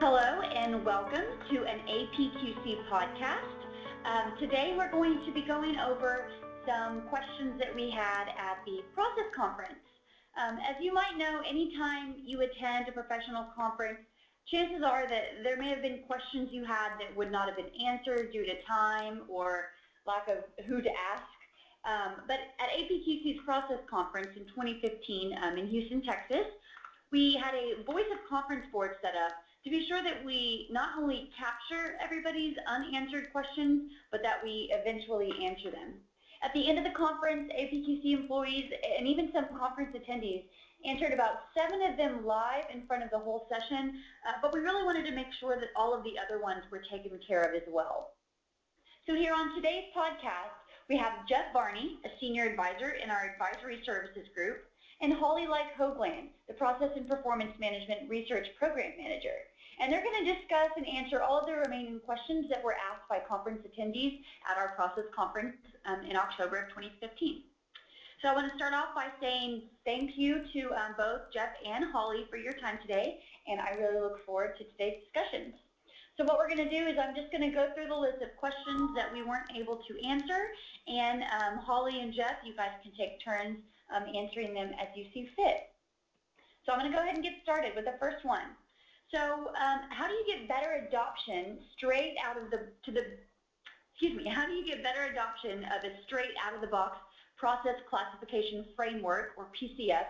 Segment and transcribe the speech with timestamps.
[0.00, 3.60] Hello and welcome to an APQC podcast.
[4.06, 6.24] Um, today we're going to be going over
[6.66, 9.76] some questions that we had at the process conference.
[10.40, 13.98] Um, as you might know, anytime you attend a professional conference,
[14.50, 17.70] chances are that there may have been questions you had that would not have been
[17.86, 19.66] answered due to time or
[20.06, 21.28] lack of who to ask.
[21.84, 26.48] Um, but at APQC's process conference in 2015 um, in Houston, Texas,
[27.12, 29.32] we had a voice of conference board set up
[29.64, 35.32] to be sure that we not only capture everybody's unanswered questions, but that we eventually
[35.44, 35.94] answer them.
[36.42, 40.44] At the end of the conference, APQC employees and even some conference attendees
[40.86, 44.60] answered about seven of them live in front of the whole session, uh, but we
[44.60, 47.54] really wanted to make sure that all of the other ones were taken care of
[47.54, 48.12] as well.
[49.06, 50.56] So here on today's podcast,
[50.88, 54.64] we have Jeff Varney, a senior advisor in our advisory services group,
[55.02, 59.36] and Holly Lyke-Ho-Gland, the Process and Performance Management Research Program Manager.
[59.80, 63.08] And they're going to discuss and answer all of the remaining questions that were asked
[63.08, 67.40] by conference attendees at our process conference um, in October of 2015.
[68.20, 71.86] So I want to start off by saying thank you to um, both Jeff and
[71.90, 73.16] Holly for your time today,
[73.48, 75.56] and I really look forward to today's discussions.
[76.18, 78.20] So what we're going to do is I'm just going to go through the list
[78.20, 80.52] of questions that we weren't able to answer,
[80.92, 83.56] and um, Holly and Jeff, you guys can take turns
[83.88, 85.72] um, answering them as you see fit.
[86.66, 88.52] So I'm going to go ahead and get started with the first one.
[89.12, 93.04] So um, how do you get better adoption straight out of the, to the,
[93.92, 96.96] excuse me, how do you get better adoption of a straight out of the box
[97.36, 100.06] process classification framework or PCF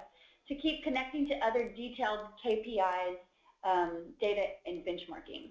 [0.48, 3.16] to keep connecting to other detailed KPIs,
[3.64, 5.50] um, data, and benchmarking?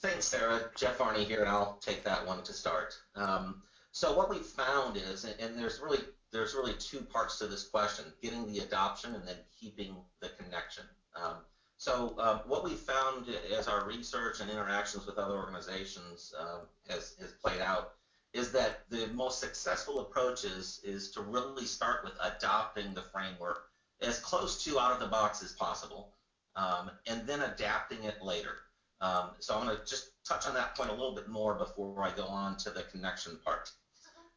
[0.00, 0.70] Thanks, Sarah.
[0.76, 2.94] Jeff Varney here, and I'll take that one to start.
[3.16, 5.98] Um, so what we've found is, and there's really
[6.32, 10.84] there's really two parts to this question: getting the adoption and then keeping the connection.
[11.14, 11.36] Um,
[11.82, 13.26] so um, what we found
[13.58, 17.90] as our research and interactions with other organizations um, has, has played out
[18.32, 23.62] is that the most successful approach is, is to really start with adopting the framework
[24.00, 26.10] as close to out of the box as possible
[26.54, 28.58] um, and then adapting it later.
[29.00, 32.04] Um, so I'm going to just touch on that point a little bit more before
[32.04, 33.72] I go on to the connection part.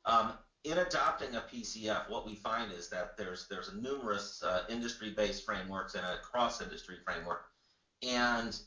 [0.06, 0.34] Um,
[0.66, 5.94] in adopting a PCF, what we find is that there's there's numerous uh, industry-based frameworks
[5.94, 7.44] and a cross-industry framework,
[8.02, 8.60] and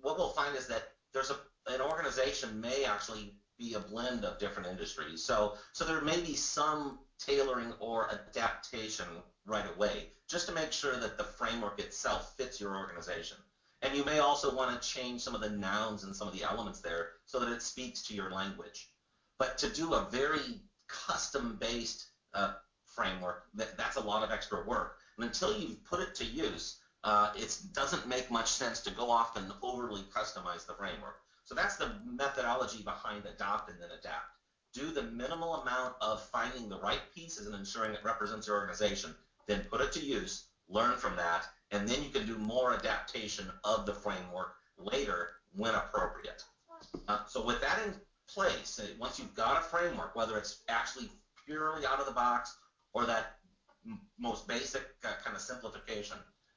[0.00, 4.38] what we'll find is that there's a an organization may actually be a blend of
[4.38, 5.22] different industries.
[5.22, 9.06] So so there may be some tailoring or adaptation
[9.46, 13.36] right away, just to make sure that the framework itself fits your organization.
[13.82, 16.42] And you may also want to change some of the nouns and some of the
[16.42, 18.88] elements there so that it speaks to your language.
[19.38, 22.54] But to do a very custom-based uh,
[22.84, 24.96] framework, that, that's a lot of extra work.
[25.16, 29.10] And until you've put it to use, uh, it doesn't make much sense to go
[29.10, 31.16] off and overly customize the framework.
[31.44, 34.32] So that's the methodology behind adopt and then adapt.
[34.74, 39.14] Do the minimal amount of finding the right pieces and ensuring it represents your organization,
[39.46, 43.46] then put it to use, learn from that, and then you can do more adaptation
[43.64, 46.42] of the framework later when appropriate.
[47.08, 47.94] Uh, so with that in
[48.28, 51.08] place, once you've got a framework, whether it's actually
[51.44, 52.56] purely out of the box
[52.92, 53.36] or that
[54.18, 56.16] most basic uh, kind of simplification,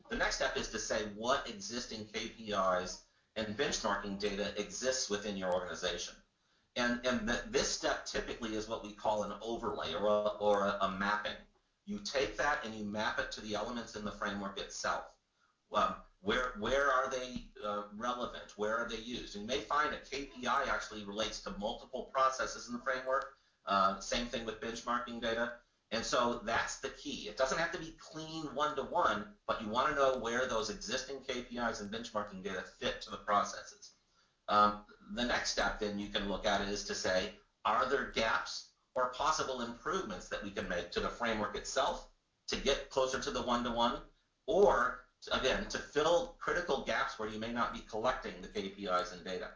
[0.10, 2.98] the next step is to say what existing KPIs
[3.36, 6.16] and benchmarking data exists within your organization.
[6.76, 10.78] And, and this step typically is what we call an overlay or, a, or a,
[10.82, 11.34] a, mapping.
[11.86, 15.14] You take that and you map it to the elements in the framework itself.
[15.74, 18.54] Um, where, where are they uh, relevant?
[18.58, 19.36] Where are they used?
[19.36, 23.34] And you may find a KPI actually relates to multiple processes in the framework.
[23.66, 25.54] Uh, same thing with benchmarking data.
[25.92, 27.28] And so that's the key.
[27.28, 31.18] It doesn't have to be clean one-to-one, but you want to know where those existing
[31.28, 33.94] KPIs and benchmarking data fit to the processes.
[34.50, 34.82] Um,
[35.16, 37.32] the next step then you can look at is to say,
[37.66, 42.08] are there gaps or possible improvements that we can make to the framework itself
[42.50, 44.02] to get closer to the one-to-one, -one,
[44.48, 49.24] or again, to fill critical gaps where you may not be collecting the KPIs and
[49.24, 49.50] data.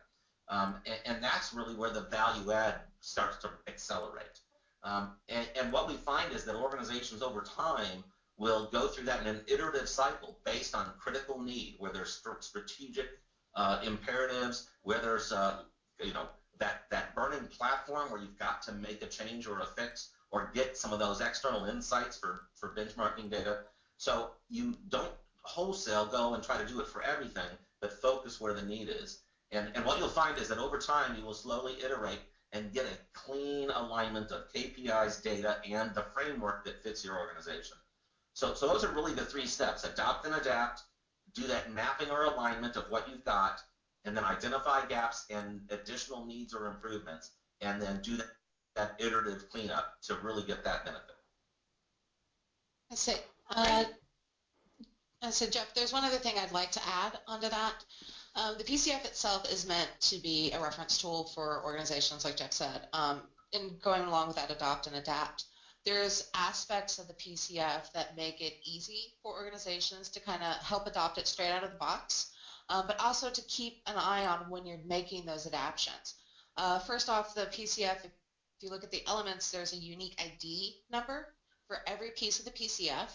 [0.49, 4.41] Um, and, and, that's really where the value add starts to accelerate.
[4.83, 8.03] Um, and, and, what we find is that organizations over time
[8.37, 12.43] will go through that in an iterative cycle based on critical need, where there's st
[12.43, 13.07] strategic
[13.55, 15.59] uh, imperatives, where there's uh,
[16.03, 16.27] you know
[16.59, 20.51] that that burning platform where you've got to make a change or a fix or
[20.53, 23.59] get some of those external insights for for benchmarking data.
[23.97, 25.13] So you don't
[25.43, 27.49] wholesale go and try to do it for everything,
[27.81, 29.19] but focus where the need is.
[29.51, 32.21] And, and what you'll find is that over time, you will slowly iterate
[32.53, 37.77] and get a clean alignment of KPIs, data, and the framework that fits your organization.
[38.33, 40.83] So, so those are really the three steps, adopt and adapt,
[41.35, 43.61] do that mapping or alignment of what you've got,
[44.05, 47.31] and then identify gaps and additional needs or improvements,
[47.61, 48.27] and then do that,
[48.75, 51.15] that iterative cleanup to really get that benefit.
[52.91, 53.15] I see.
[53.49, 53.85] Uh,
[55.31, 57.85] so Jeff, there's one other thing I'd like to add onto that.
[58.35, 62.51] Um, the PCF itself is meant to be a reference tool for organizations, like Jeff
[62.51, 62.87] said.
[62.93, 63.21] Um,
[63.53, 65.45] and going along with that, adopt and adapt.
[65.85, 70.87] There's aspects of the PCF that make it easy for organizations to kind of help
[70.87, 72.31] adopt it straight out of the box,
[72.69, 76.15] um, but also to keep an eye on when you're making those adaptations.
[76.57, 78.11] Uh, first off, the PCF, if
[78.61, 81.33] you look at the elements, there's a unique ID number
[81.67, 83.09] for every piece of the PCF.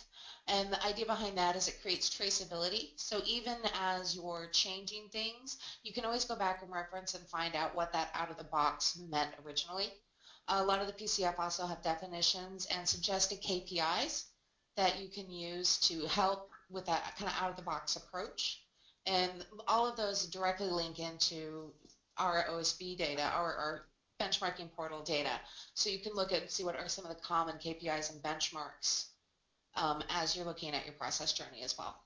[0.50, 2.93] And the idea behind that is it creates traceability.
[2.97, 7.55] So even as you're changing things, you can always go back and reference and find
[7.55, 9.93] out what that out of the box meant originally.
[10.49, 14.25] A lot of the PCF also have definitions and suggested KPIs
[14.77, 18.62] that you can use to help with that kind of out-of-the-box approach.
[19.05, 21.75] And all of those directly link into
[22.17, 23.87] our OSB data, our, our
[24.19, 25.41] benchmarking portal data.
[25.75, 28.23] So you can look at and see what are some of the common KPIs and
[28.23, 29.09] benchmarks
[29.79, 31.97] um, as you're looking at your process journey as well.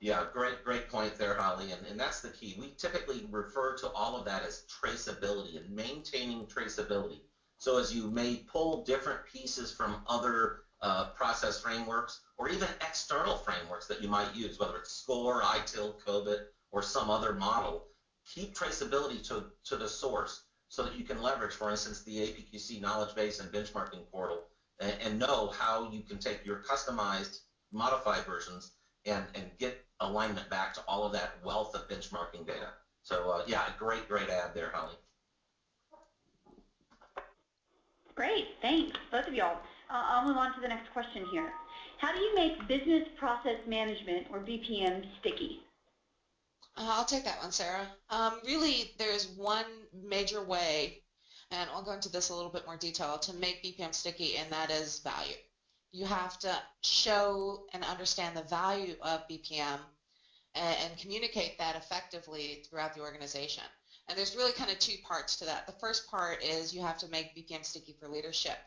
[0.00, 2.56] Yeah, great, great point there, Holly, and, and that's the key.
[2.58, 7.20] We typically refer to all of that as traceability and maintaining traceability.
[7.58, 13.36] So as you may pull different pieces from other uh, process frameworks or even external
[13.36, 16.40] frameworks that you might use, whether it's SCOR, ITIL, COBIT,
[16.72, 17.86] or some other model,
[18.26, 22.80] keep traceability to, to the source so that you can leverage, for instance, the APQC
[22.80, 24.42] knowledge base and benchmarking portal
[24.80, 27.40] and, and know how you can take your customized
[27.72, 28.72] modified versions
[29.06, 32.68] and, and get alignment back to all of that wealth of benchmarking data.
[33.02, 34.94] So uh, yeah, a great, great ad there, Holly.
[38.14, 39.58] Great, thanks, both of y'all.
[39.90, 41.50] Uh, I'll move on to the next question here.
[41.98, 45.60] How do you make business process management, or BPM, sticky?
[46.76, 47.88] Uh, I'll take that one, Sarah.
[48.10, 50.94] Um, really, there's one major way,
[51.54, 54.50] and I'll go into this a little bit more detail, to make BPM sticky, and
[54.52, 55.36] that is value.
[55.92, 56.52] You have to
[56.82, 59.78] show and understand the value of BPM
[60.54, 63.62] and, and communicate that effectively throughout the organization.
[64.08, 65.66] And there's really kind of two parts to that.
[65.66, 68.58] The first part is you have to make BPM sticky for leadership,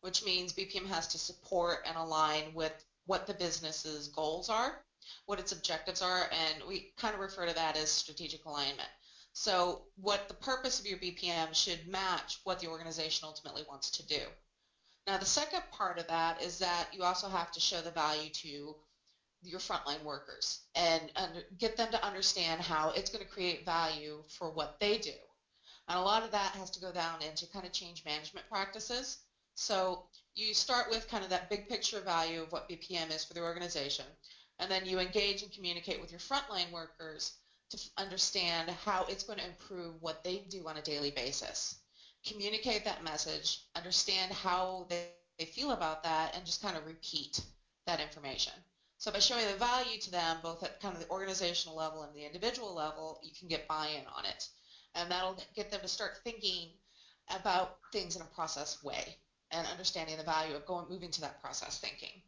[0.00, 2.72] which means BPM has to support and align with
[3.06, 4.78] what the business's goals are,
[5.26, 8.88] what its objectives are, and we kind of refer to that as strategic alignment.
[9.38, 14.06] So what the purpose of your BPM should match what the organization ultimately wants to
[14.06, 14.20] do.
[15.06, 18.30] Now the second part of that is that you also have to show the value
[18.30, 18.74] to
[19.42, 24.22] your frontline workers and under, get them to understand how it's going to create value
[24.38, 25.12] for what they do.
[25.88, 29.18] And a lot of that has to go down into kind of change management practices.
[29.54, 33.34] So you start with kind of that big picture value of what BPM is for
[33.34, 34.06] the organization,
[34.60, 37.34] and then you engage and communicate with your frontline workers
[37.70, 41.76] to understand how it's going to improve what they do on a daily basis.
[42.26, 45.06] Communicate that message, understand how they,
[45.44, 47.40] feel about that, and just kind of repeat
[47.86, 48.54] that information.
[48.96, 52.14] So by showing the value to them, both at kind of the organizational level and
[52.14, 54.48] the individual level, you can get buy-in on it.
[54.94, 56.70] And that'll get them to start thinking
[57.28, 59.16] about things in a process way
[59.50, 62.22] and understanding the value of going moving to that process thinking.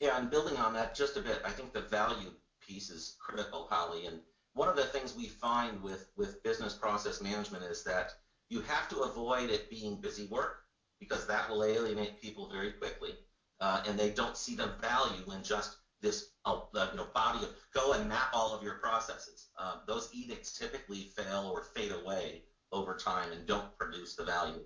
[0.00, 2.30] Yeah, and building on that just a bit, I think the value
[2.66, 4.06] piece is critical, Holly.
[4.06, 4.20] And
[4.54, 8.12] one of the things we find with, with business process management is that
[8.48, 10.56] you have to avoid it being busy work
[11.00, 13.14] because that will alienate people very quickly
[13.60, 16.58] uh, and they don't see the value in just this uh,
[16.90, 19.48] you know body of go and map all of your processes.
[19.58, 24.60] Uh, those edicts typically fail or fade away over time and don't produce the value.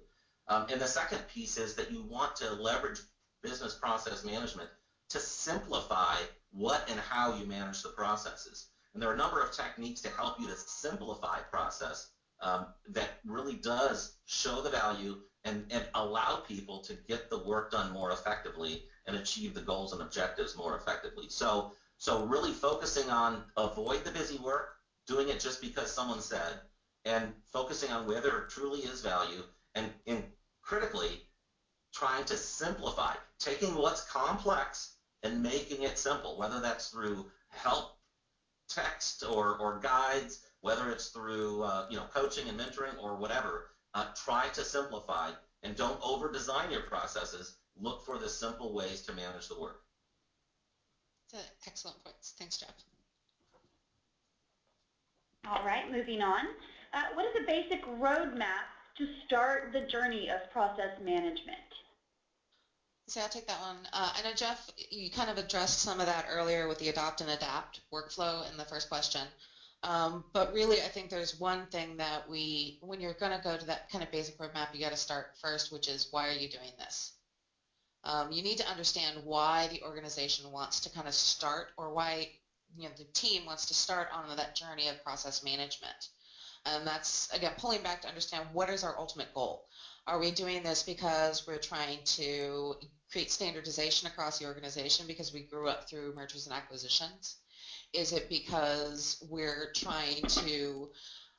[0.49, 3.01] Um, and the second piece is that you want to leverage
[3.43, 4.69] business process management
[5.11, 6.17] to simplify
[6.53, 8.67] what and how you manage the processes.
[8.93, 12.09] And there are a number of techniques to help you to simplify process
[12.41, 17.71] um, that really does show the value and, and allow people to get the work
[17.71, 21.27] done more effectively and achieve the goals and objectives more effectively.
[21.29, 24.69] So, so really focusing on avoid the busy work,
[25.07, 26.61] doing it just because someone said,
[27.05, 29.43] and focusing on where there truly is value,
[29.75, 30.25] and, and
[30.63, 31.23] critically,
[31.95, 37.93] trying to simplify, taking what's complex and making it simple, whether that's through help
[38.69, 43.67] text or, or guides, whether it's through uh, you know coaching and mentoring or whatever,
[43.95, 45.31] uh, try to simplify
[45.63, 47.57] and don't over-design your processes.
[47.81, 49.81] Look for the simple ways to manage the work.
[51.33, 52.35] That's excellent points.
[52.39, 52.75] Thanks, Jeff.
[55.47, 56.45] All right, moving on.
[56.93, 58.67] Uh, what is a basic roadmap
[58.99, 61.59] to start the journey of process management?
[63.09, 63.89] So I'll take that one.
[63.93, 67.23] Uh, I know Jeff, you kind of addressed some of that earlier with the adopt
[67.23, 69.33] and adapt workflow in the first question.
[69.83, 73.57] Um, but really, I think there's one thing that we, when you're going to go
[73.57, 76.33] to that kind of basic roadmap, you got to start first, which is why are
[76.33, 77.13] you doing this?
[78.05, 82.27] Um, you need to understand why the organization wants to kind of start or why
[82.77, 86.09] you know the team wants to start on that journey of process management.
[86.67, 89.61] And that's, again, pulling back to understand what is our ultimate goal.
[90.09, 92.75] Are we doing this because we're trying to
[93.13, 97.37] create standardization across the organization because we grew up through mergers and acquisitions?
[97.93, 100.89] Is it because we're trying to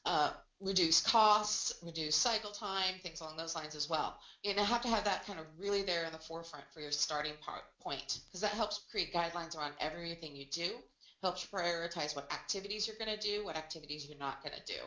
[0.05, 0.29] uh,
[0.61, 4.15] reduce costs, reduce cycle time, things along those lines as well.
[4.43, 6.91] You know, have to have that kind of really there in the forefront for your
[6.91, 7.37] starting
[7.81, 10.83] point because that helps create guidelines around everything you do,
[11.23, 14.79] helps prioritize what activities you're going to do, what activities you're not going to do.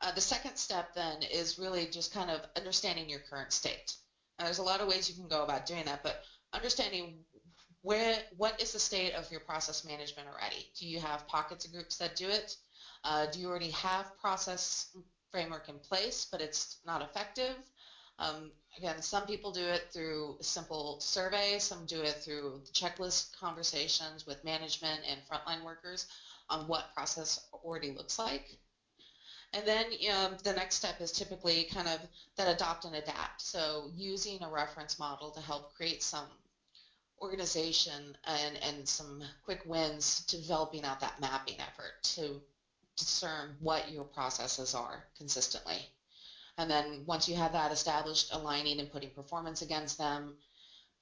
[0.00, 3.96] Uh, the second step then is really just kind of understanding your current state.
[4.38, 6.16] There's a lot of ways you can go about doing that, but
[6.52, 7.14] understanding
[7.82, 10.66] where what is the state of your process management already?
[10.78, 12.56] Do you have pockets of groups that do it?
[13.04, 14.86] Uh, do you already have process
[15.30, 17.56] framework in place, but it's not effective?
[18.18, 24.24] Um, again, some people do it through simple survey, some do it through checklist conversations
[24.26, 26.06] with management and frontline workers
[26.48, 28.56] on what process already looks like.
[29.54, 32.00] And then um, the next step is typically kind of
[32.36, 33.40] that adopt and adapt.
[33.40, 36.26] So using a reference model to help create some
[37.22, 42.42] organization and, and some quick wins to developing out that mapping effort to
[42.96, 45.88] discern what your processes are consistently.
[46.58, 50.34] And then once you have that established, aligning and putting performance against them,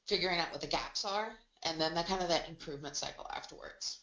[0.07, 1.33] figuring out what the gaps are,
[1.65, 3.99] and then that kind of that improvement cycle afterwards.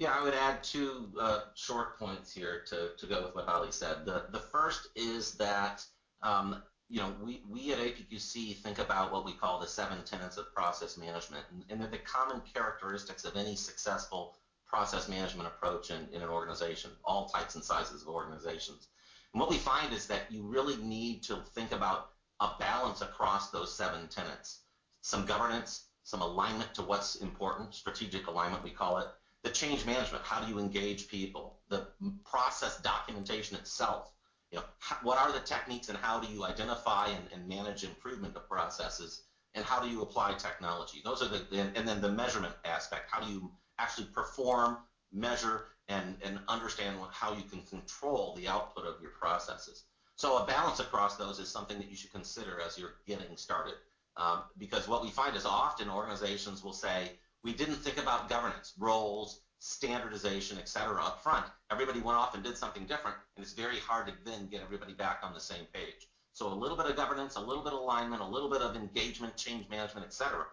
[0.00, 3.70] Yeah, I would add two uh, short points here to, to go with what Holly
[3.70, 4.06] said.
[4.06, 5.84] The, the first is that
[6.22, 6.56] um,
[6.88, 10.54] you know, we, we at APQC think about what we call the seven tenets of
[10.54, 14.32] process management, and, and they're the common characteristics of any successful
[14.66, 18.88] process management approach in, in an organization, all types and sizes of organizations.
[19.34, 22.06] And what we find is that you really need to think about
[22.40, 24.60] a balance across those seven tenets.
[25.02, 29.06] Some governance, some alignment to what's important, strategic alignment we call it,
[29.42, 31.86] the change management, how do you engage people, the
[32.24, 34.12] process documentation itself,
[34.52, 34.64] you know,
[35.02, 39.22] what are the techniques and how do you identify and, and manage improvement of processes
[39.54, 41.00] and how do you apply technology?
[41.04, 44.78] Those are the, and then the measurement aspect, how do you actually perform,
[45.12, 49.84] measure, and, and understand how you can control the output of your processes.
[50.16, 53.74] So a balance across those is something that you should consider as you're getting started.
[54.16, 57.12] Um, because what we find is often organizations will say,
[57.44, 61.46] we didn't think about governance, roles, standardization, et cetera, up front.
[61.70, 64.94] Everybody went off and did something different, and it's very hard to then get everybody
[64.94, 66.08] back on the same page.
[66.32, 68.76] So a little bit of governance, a little bit of alignment, a little bit of
[68.76, 70.44] engagement, change management, et cetera,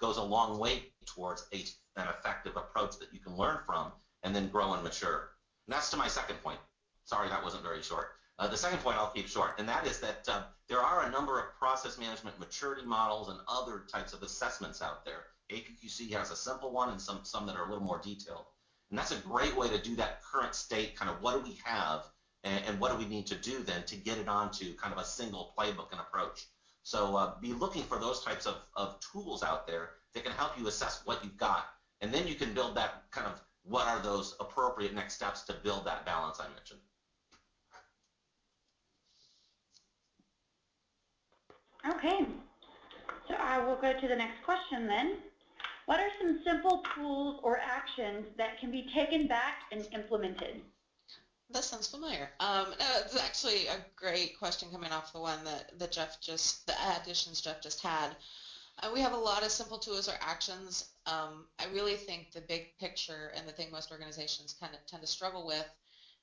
[0.00, 1.64] goes a long way towards a,
[2.00, 5.28] an effective approach that you can learn from and then grow and mature.
[5.66, 6.58] And that's to my second point.
[7.04, 8.06] Sorry, that wasn't very short.
[8.38, 11.10] Uh, the second point I'll keep short, and that is that uh, there are a
[11.10, 15.24] number of process management maturity models and other types of assessments out there.
[15.54, 18.44] APQC has a simple one and some, some that are a little more detailed.
[18.90, 21.58] And that's a great way to do that current state, kind of what do we
[21.64, 22.04] have
[22.44, 24.98] and, and what do we need to do then to get it onto kind of
[24.98, 26.46] a single playbook and approach.
[26.82, 30.58] So uh, be looking for those types of, of tools out there that can help
[30.58, 31.64] you assess what you've got.
[32.02, 35.54] And then you can build that kind of what are those appropriate next steps to
[35.54, 36.80] build that balance I mentioned.
[41.86, 42.26] Okay,
[43.28, 45.16] so I will go to the next question then.
[45.86, 50.62] What are some simple tools or actions that can be taken back and implemented?
[51.50, 52.30] That sounds familiar.
[52.40, 56.66] Um, no, it's actually a great question coming off the one that, that Jeff just,
[56.66, 58.16] the additions Jeff just had.
[58.82, 60.86] Uh, we have a lot of simple tools or actions.
[61.06, 65.02] Um, I really think the big picture and the thing most organizations kind of tend
[65.02, 65.66] to struggle with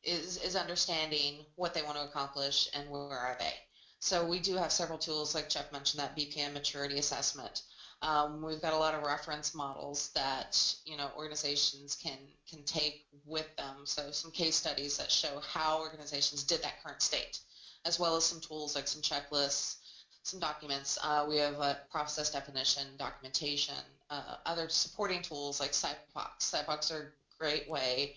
[0.03, 3.53] is, is understanding what they want to accomplish and where are they.
[4.00, 7.62] So we do have several tools, like Jeff mentioned, that BPM maturity assessment.
[8.01, 12.17] Um, we've got a lot of reference models that you know organizations can
[12.50, 13.86] can take with them.
[13.86, 17.39] So some case studies that show how organizations did that current state,
[17.86, 19.77] as well as some tools like some checklists,
[20.24, 20.98] some documents.
[21.03, 23.75] Uh, we have a process definition, documentation,
[24.10, 26.39] uh, other supporting tools like SIPOCs.
[26.39, 28.15] SIPOCs are a great way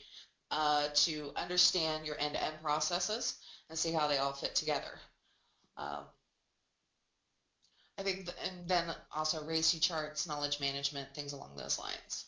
[0.50, 3.36] uh, to understand your end-to-end -end processes
[3.68, 4.98] and see how they all fit together.
[5.76, 6.04] Um,
[7.98, 12.26] I think, th and then also RACI charts, knowledge management, things along those lines.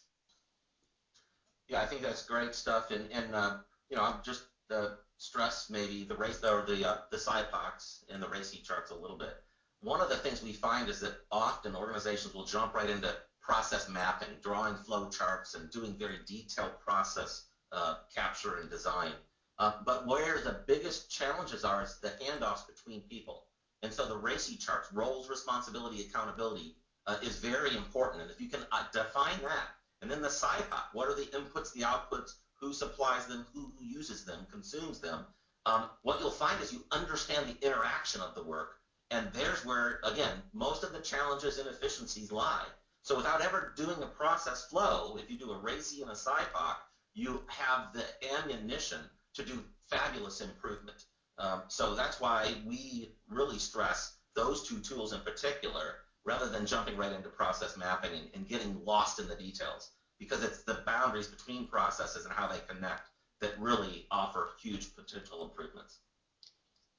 [1.69, 3.57] Yeah, I think that's great stuff, and and uh,
[3.91, 8.23] you know, I'm just uh, stress maybe the race or the uh, the SIPOCs and
[8.23, 9.37] the RACI charts a little bit.
[9.81, 13.89] one of the things we find is that often organizations will jump right into process
[13.89, 19.13] mapping, drawing flow charts, and doing very detailed process uh, capture and design.
[19.59, 23.46] Uh, but where the biggest challenges are is the handoffs between people.
[23.87, 26.75] And so the RACI charts, roles, responsibility, accountability,
[27.07, 28.23] uh, is very important.
[28.23, 29.69] And if you can uh, define that,
[30.03, 33.85] and then the SIPOC, what are the inputs, the outputs, who supplies them, who, who
[33.85, 35.25] uses them, consumes them,
[35.67, 38.71] um, what you'll find is you understand the interaction of the work,
[39.13, 42.67] and there's where, again, most of the challenges and efficiencies lie.
[43.03, 46.75] So without ever doing a process flow, if you do a RACI and a SIPOC,
[47.15, 48.05] you have the
[48.37, 48.99] ammunition
[49.35, 51.05] to do fabulous improvement.
[51.39, 56.97] Um, so that's why we really stress those two tools in particular rather than jumping
[56.97, 61.29] right into process mapping and, and getting lost in the details because it's the boundaries
[61.29, 63.03] between processes and how they connect
[63.41, 65.99] that really offer huge potential improvements.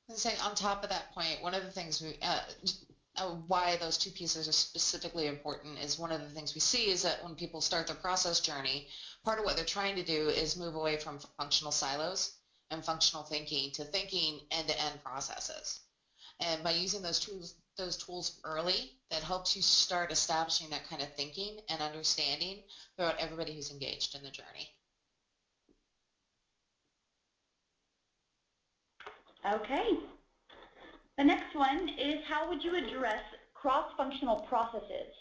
[0.07, 2.41] And say on top of that point, one of the things we, uh,
[3.17, 6.89] uh, why those two pieces are specifically important is one of the things we see
[6.89, 8.87] is that when people start their process journey,
[9.25, 12.36] part of what they're trying to do is move away from functional silos
[12.71, 15.81] and functional thinking to thinking end-to-end processes.
[16.39, 21.01] And by using those tools, those tools early, that helps you start establishing that kind
[21.01, 22.61] of thinking and understanding
[22.95, 24.69] throughout everybody who's engaged in the journey.
[29.45, 29.89] Okay.
[31.17, 35.13] The next one is how would you address cross-functional processes?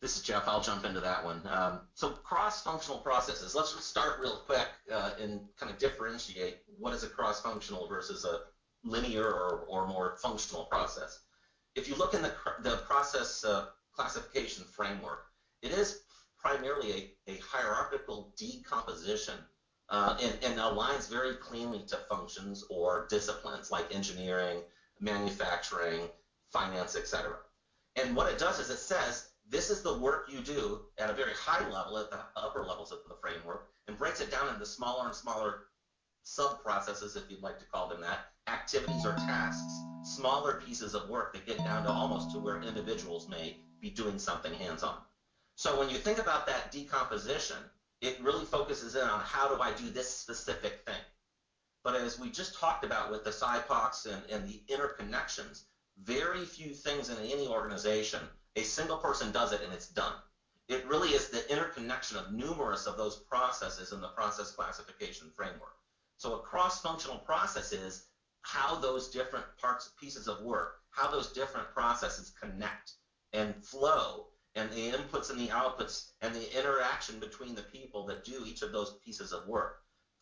[0.00, 0.46] This is Jeff.
[0.46, 1.40] I'll jump into that one.
[1.48, 3.54] Um, so cross-functional processes.
[3.54, 8.40] Let's start real quick uh, and kind of differentiate what is a cross-functional versus a
[8.84, 11.20] linear or, or more functional process.
[11.74, 15.24] If you look in the, the process uh, classification framework,
[15.62, 16.00] it is
[16.38, 16.92] primarily
[17.26, 19.34] a, a hierarchical decomposition
[19.88, 24.60] uh, and, and, aligns very cleanly to functions or disciplines like engineering,
[25.00, 26.00] manufacturing,
[26.50, 27.36] finance, etc.
[27.94, 31.14] And what it does is it says this is the work you do at a
[31.14, 34.66] very high level, at the upper levels of the framework, and breaks it down into
[34.66, 35.58] smaller and smaller
[36.24, 41.32] sub-processes, if you'd like to call them that, activities or tasks, smaller pieces of work
[41.32, 44.96] that get down to almost to where individuals may be doing something hands-on.
[45.54, 47.56] So when you think about that decomposition,
[48.00, 51.00] it really focuses in on how do I do this specific thing.
[51.84, 55.62] But as we just talked about with the SIPOCs and, and the interconnections,
[56.02, 58.20] very few things in any organization,
[58.56, 60.14] a single person does it and it's done.
[60.68, 65.76] It really is the interconnection of numerous of those processes in the process classification framework.
[66.16, 68.06] So a cross-functional process is
[68.42, 72.92] how those different parts, pieces of work, how those different processes connect
[73.32, 78.24] and flow and the inputs and the outputs and the interaction between the people that
[78.24, 79.74] do each of those pieces of work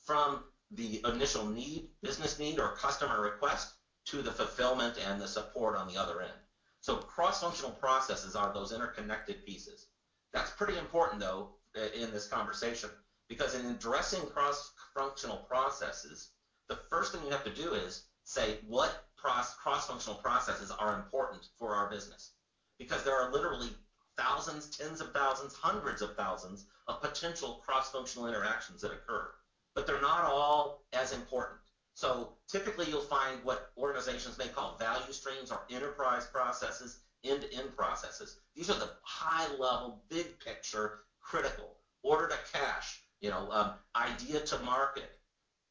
[0.04, 0.42] from
[0.72, 3.74] the initial need, business need or customer request
[4.06, 6.43] to the fulfillment and the support on the other end.
[6.84, 9.86] So cross-functional processes are those interconnected pieces.
[10.34, 12.90] That's pretty important though in this conversation
[13.26, 16.28] because in addressing cross-functional processes,
[16.68, 21.74] the first thing you have to do is say what cross-functional processes are important for
[21.74, 22.32] our business.
[22.78, 23.70] Because there are literally
[24.18, 29.30] thousands, tens of thousands, hundreds of thousands of potential cross-functional interactions that occur.
[29.74, 31.60] But they're not all as important.
[31.94, 38.38] So typically you'll find what organizations may call value streams or enterprise processes, end-to-end processes.
[38.54, 41.76] These are the high-level, big picture, critical.
[42.02, 45.18] Order to cash, you know, um, idea to market.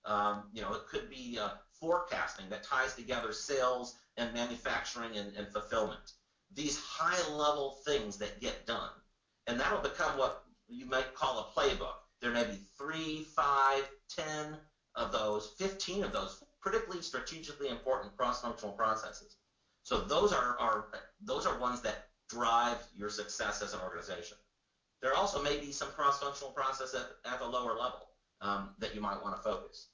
[0.06, 5.36] Um, you know, it could be uh, forecasting that ties together sales and manufacturing and,
[5.38, 6.14] and fulfillment.
[6.54, 8.90] These high-level things that get done.
[9.48, 11.96] And that'll become what you might call a playbook.
[12.22, 14.58] There may be three, five, ten
[14.96, 19.36] of those, 15 of those critically strategically important cross-functional processes.
[19.84, 20.86] So those are, are
[21.22, 24.38] those are ones that drive your success as an organization.
[25.02, 28.08] There also may be some cross-functional process at, at the lower level
[28.40, 29.88] um, that you might want to focus.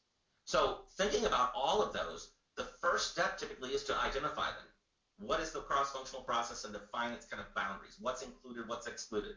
[0.46, 4.68] So thinking about all of those, the first step typically is to identify them.
[5.20, 7.96] What is the cross-functional process and define its kind of boundaries?
[8.00, 9.36] What's included, what's excluded?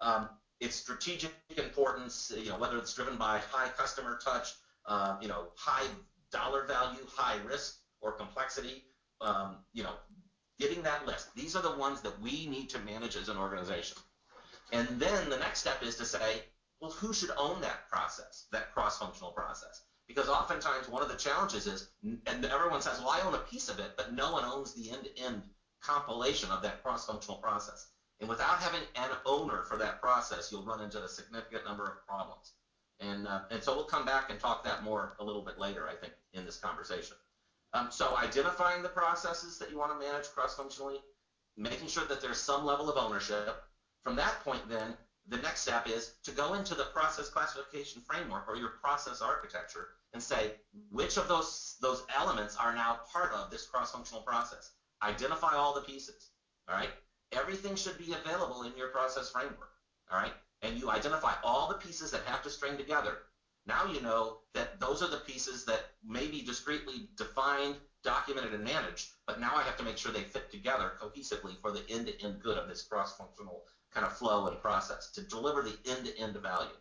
[0.00, 0.30] Um,
[0.60, 4.54] its strategic importance, you know, whether it's driven by high customer touch,
[4.86, 5.86] uh, you know, high
[6.32, 8.82] dollar value, high risk or complexity,
[9.20, 9.94] um, you know,
[10.58, 11.28] getting that list.
[11.34, 13.96] These are the ones that we need to manage as an organization.
[14.72, 16.42] And then the next step is to say,
[16.80, 19.82] well, who should own that process, that cross-functional process?
[20.08, 23.68] Because oftentimes one of the challenges is, and everyone says, well, I own a piece
[23.68, 25.42] of it, but no one owns the end-to-end
[25.80, 27.86] compilation of that cross-functional process.
[28.20, 32.06] And without having an owner for that process, you'll run into a significant number of
[32.06, 32.52] problems.
[33.02, 35.88] And, uh, and so we'll come back and talk that more a little bit later,
[35.88, 37.16] I think, in this conversation.
[37.74, 41.02] Um, so identifying the processes that you want to manage cross-functionally,
[41.56, 43.56] making sure that there's some level of ownership.
[44.04, 44.94] From that point then,
[45.28, 49.88] the next step is to go into the process classification framework or your process architecture
[50.12, 50.52] and say
[50.90, 54.70] which of those those elements are now part of this cross-functional process.
[55.02, 56.30] Identify all the pieces.
[56.68, 56.90] All right.
[57.32, 59.70] Everything should be available in your process framework.
[60.10, 60.32] All right.
[60.62, 63.18] And you identify all the pieces that have to string together.
[63.66, 68.64] Now you know that those are the pieces that may be discretely defined, documented, and
[68.64, 72.40] managed, but now I have to make sure they fit together cohesively for the end-to-end
[72.40, 76.74] good of this cross-functional kind of flow and process to deliver the end-to-end value.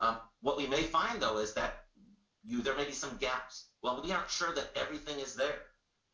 [0.00, 1.76] Um, what we may find though is that
[2.44, 3.66] you there may be some gaps.
[3.82, 5.60] Well, we aren't sure that everything is there.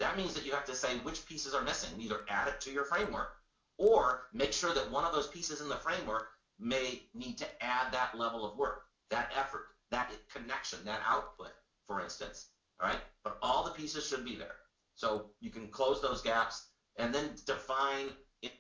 [0.01, 1.91] That means that you have to say which pieces are missing.
[2.01, 3.31] Either add it to your framework
[3.79, 6.27] or make sure that one of those pieces in the framework
[6.59, 11.53] may need to add that level of work, that effort, that connection, that output,
[11.87, 12.47] for instance.
[12.81, 13.01] All right?
[13.25, 14.57] But all the pieces should be there.
[14.95, 16.67] So you can close those gaps
[16.99, 18.09] and then define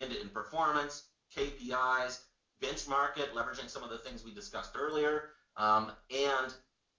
[0.00, 1.04] end-to-end performance,
[1.36, 2.18] KPIs,
[2.62, 5.24] benchmark it, leveraging some of the things we discussed earlier,
[5.56, 6.54] um, and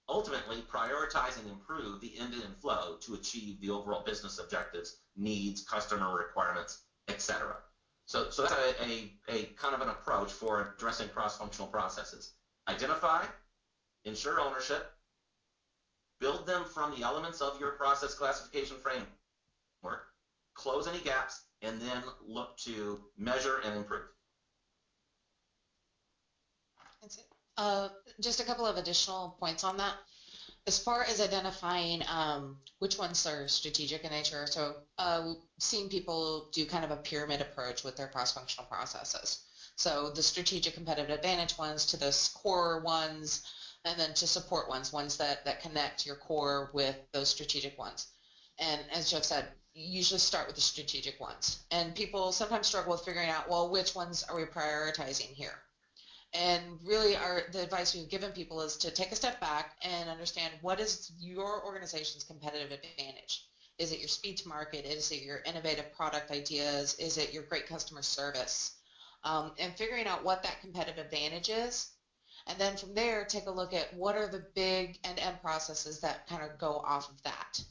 [0.08, 6.16] ultimately prioritize and improve the end-to-end flow to achieve the overall business objectives, needs, customer
[6.16, 7.56] requirements, etc.
[8.08, 12.32] So, so that's a, a, a kind of an approach for addressing cross-functional processes.
[12.66, 13.24] Identify,
[14.06, 14.90] ensure ownership,
[16.18, 20.06] build them from the elements of your process classification framework,
[20.54, 24.06] close any gaps, and then look to measure and improve.
[27.02, 27.26] That's it.
[27.58, 27.88] Uh,
[28.20, 29.94] just a couple of additional points on that.
[30.68, 35.88] As far as identifying um, which ones are strategic in nature, so uh, we've seen
[35.88, 39.38] people do kind of a pyramid approach with their cross-functional processes.
[39.76, 43.40] So the strategic competitive advantage ones to the core ones,
[43.86, 48.06] and then to support ones, ones that, that connect your core with those strategic ones.
[48.58, 51.56] And as Jeff said, you usually start with the strategic ones.
[51.70, 55.62] And people sometimes struggle with figuring out, well, which ones are we prioritizing here?
[56.34, 60.10] And really our the advice we've given people is to take a step back and
[60.10, 63.46] understand what is your organization's competitive advantage.
[63.78, 64.84] Is it your speed to market?
[64.84, 66.94] Is it your innovative product ideas?
[66.98, 68.72] Is it your great customer service?
[69.24, 71.88] Um, and figuring out what that competitive advantage is.
[72.46, 76.26] And then from there, take a look at what are the big end-to-end processes that
[76.28, 77.62] kind of go off of that.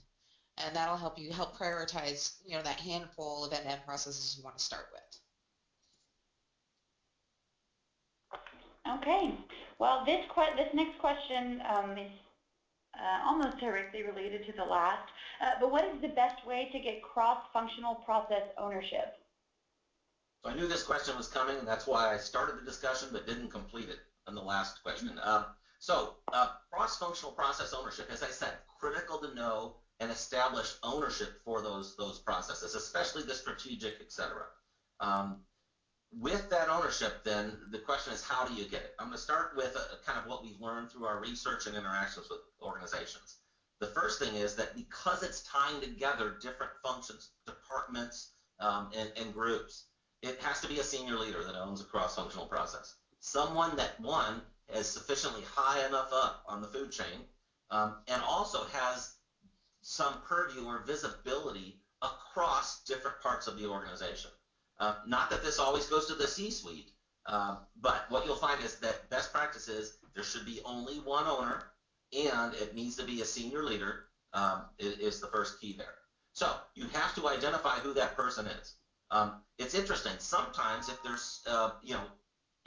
[0.58, 4.58] And that'll help you help prioritize, you know, that handful of end-to-end processes you want
[4.58, 5.20] to start with.
[8.96, 9.34] Okay.
[9.80, 12.12] Well, this this next question um, is
[12.96, 15.08] uh, almost directly related to the last.
[15.42, 19.18] Uh, but what is the best way to get cross-functional process ownership?
[20.44, 23.28] So I knew this question was coming, and that's why I started the discussion but
[23.28, 25.20] didn't complete it on the last question.
[25.24, 25.46] Um,
[25.80, 31.62] so uh, cross-functional process ownership, as I said, critical to know and establish ownership for
[31.62, 34.46] those those processes, especially the strategic, et cetera.
[35.00, 35.42] Um,
[36.12, 38.92] with that ownership, then the question is how do you get it?
[39.00, 41.76] I'm going to start with a, kind of what we've learned through our research and
[41.76, 43.38] interactions with organizations.
[43.80, 49.34] The first thing is that because it's tying together different functions, departments, um, and, and
[49.34, 49.84] groups,
[50.24, 52.96] it has to be a senior leader that owns a cross-functional process.
[53.20, 54.42] Someone that, one,
[54.74, 57.26] is sufficiently high enough up on the food chain
[57.70, 59.12] um, and also has
[59.82, 64.32] some purview or visibility across different parts of the organization.
[64.80, 66.92] Uh, not that this always goes to the C-suite,
[67.26, 71.26] uh, but what you'll find is that best practice is there should be only one
[71.26, 71.64] owner,
[72.18, 75.96] and it needs to be a senior leader um, is, is, the first key there.
[76.34, 78.76] So you have to identify who that person is.
[79.12, 80.14] Um, it's interesting.
[80.20, 82.04] Sometimes if there's uh, you know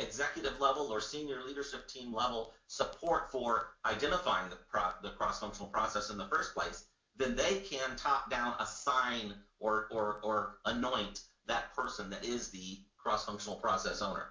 [0.00, 6.10] executive level or senior leadership team level support for identifying the, pro- the cross-functional process
[6.10, 6.84] in the first place,
[7.16, 11.20] then they can top-down assign or, or, or anoint
[11.50, 14.26] that person that is the cross-functional process owner.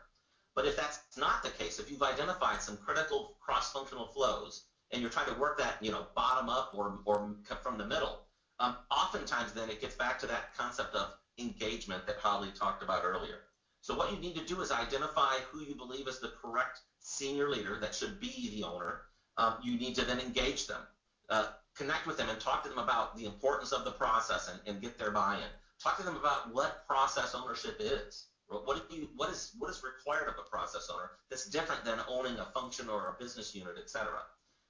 [0.56, 5.12] But if that's not the case, if you've identified some critical cross-functional flows and you're
[5.12, 8.22] trying to work that, you know, bottom up or, or from the middle,
[8.60, 13.04] um, oftentimes then it gets back to that concept of engagement that Holly talked about
[13.04, 13.40] earlier.
[13.82, 17.50] So what you need to do is identify who you believe is the correct senior
[17.50, 19.02] leader that should be the owner.
[19.38, 20.82] Um, you need to then engage them,
[21.30, 21.46] uh,
[21.78, 24.82] connect with them and talk to them about the importance of the process and, and
[24.82, 25.50] get their buy-in.
[25.82, 28.26] Talk to them about what process ownership is.
[28.48, 32.40] What, you, what, is, what is required of a process owner that's different than owning
[32.40, 34.22] a function or a business unit, et cetera.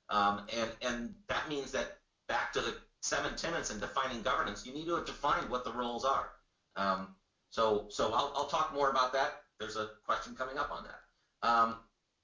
[0.10, 1.88] Um, and, and that means that
[2.28, 6.04] back to the seven tenets and defining governance, you need to define what the roles
[6.04, 6.30] are.
[6.76, 7.08] Um,
[7.52, 9.32] so so I'll, I'll talk more about that.
[9.60, 11.48] There's a question coming up on that.
[11.48, 11.78] Um,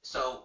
[0.03, 0.41] so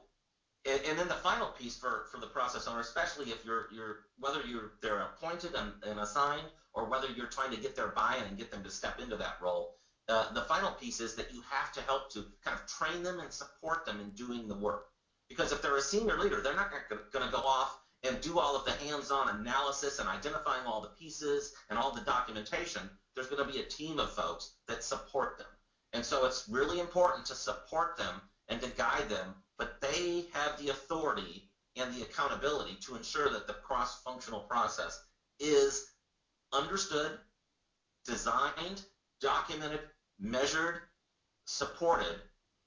[0.66, 3.96] and, and then the final piece for, for the process owner, especially if you're you're
[4.18, 8.24] whether you're they're appointed and, and assigned or whether you're trying to get their buy-in
[8.24, 9.74] and get them to step into that role,
[10.08, 13.20] uh, the final piece is that you have to help to kind of train them
[13.20, 14.86] and support them in doing the work.
[15.28, 16.70] Because if they're a senior leader, they're not
[17.12, 20.90] going to go off and do all of the hands-on analysis and identifying all the
[20.98, 22.82] pieces and all the documentation.
[23.14, 25.46] There's going to be a team of folks that support them.
[25.92, 30.56] And so it's really important to support them and to guide them, but they have
[30.56, 31.44] the authority
[31.76, 34.98] and the accountability to ensure that the cross-functional process
[35.38, 35.84] is
[36.50, 37.12] understood,
[38.06, 38.80] designed,
[39.20, 39.80] documented,
[40.18, 40.78] measured,
[41.44, 42.16] supported,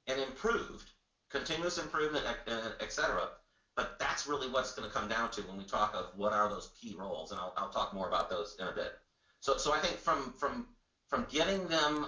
[0.06, 0.92] and improved,
[1.32, 3.28] continuous improvement, et uh, cetera.
[3.76, 6.48] But that's really what's going to come down to when we talk of what are
[6.48, 8.92] those key roles, and I'll, I'll talk more about those in a bit.
[9.40, 10.68] So, so I think from from
[11.10, 12.06] from getting them,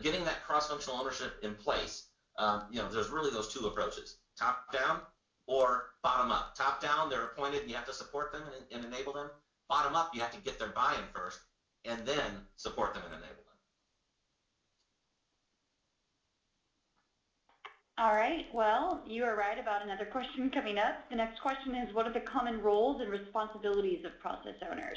[0.00, 2.04] getting that cross-functional ownership in place,
[2.40, 5.00] um, you know, there's really those two approaches: top down
[5.46, 6.54] or bottom up.
[6.54, 9.30] Top down, they're appointed, and you have to support them and, and enable them.
[9.68, 11.40] Bottom up, you have to get their buy-in first,
[11.84, 13.44] and then support them and enable them.
[17.98, 18.46] All right.
[18.54, 20.94] Well, you are right about another question coming up.
[21.10, 24.96] The next question is, what are the common roles and responsibilities of process owners?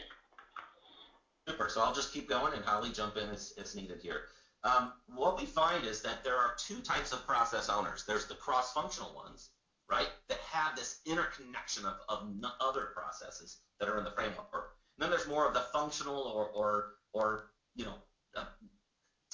[1.48, 1.68] Super.
[1.68, 4.22] So I'll just keep going, and Holly, jump in as, as needed here.
[4.64, 8.06] Um, what we find is that there are two types of process owners.
[8.08, 9.50] There's the cross-functional ones,
[9.90, 12.30] right, that have this interconnection of, of
[12.62, 14.72] other processes that are in the framework.
[14.98, 17.96] And then there's more of the functional or, or, or you know,
[18.38, 18.46] uh,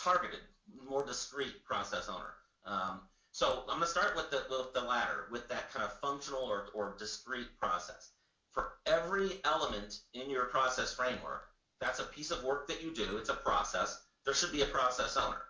[0.02, 0.40] targeted,
[0.90, 2.34] more discrete process owner.
[2.66, 6.00] Um, so I'm going to start with the, with the latter, with that kind of
[6.00, 8.12] functional or, or discrete process.
[8.52, 11.44] For every element in your process framework,
[11.80, 14.66] that's a piece of work that you do, it's a process, there should be a
[14.68, 15.42] process owner.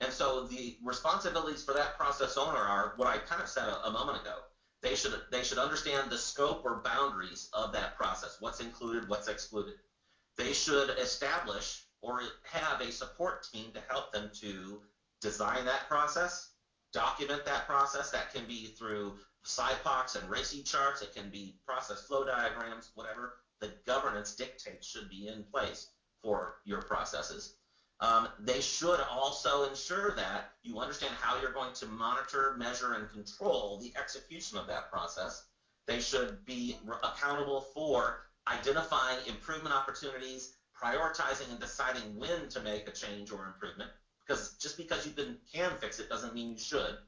[0.00, 3.86] And so the responsibilities for that process owner are what I kind of said a,
[3.86, 4.38] a moment ago.
[4.82, 9.28] They should, they should understand the scope or boundaries of that process, what's included, what's
[9.28, 9.74] excluded.
[10.36, 14.80] They should establish or have a support team to help them to
[15.20, 16.54] design that process,
[16.92, 18.10] document that process.
[18.10, 19.14] That can be through
[19.46, 21.02] SIPOCs and RACI charts.
[21.02, 26.56] It can be process flow diagrams, whatever the governance dictates should be in place for
[26.64, 27.54] your processes.
[28.04, 33.08] Um, they should also ensure that you understand how you're going to monitor, measure, and
[33.10, 35.44] control the execution of that process.
[35.86, 42.92] They should be accountable for identifying improvement opportunities, prioritizing and deciding when to make a
[42.92, 43.90] change or improvement,
[44.26, 46.98] because just because you can, fix it doesn't mean you should.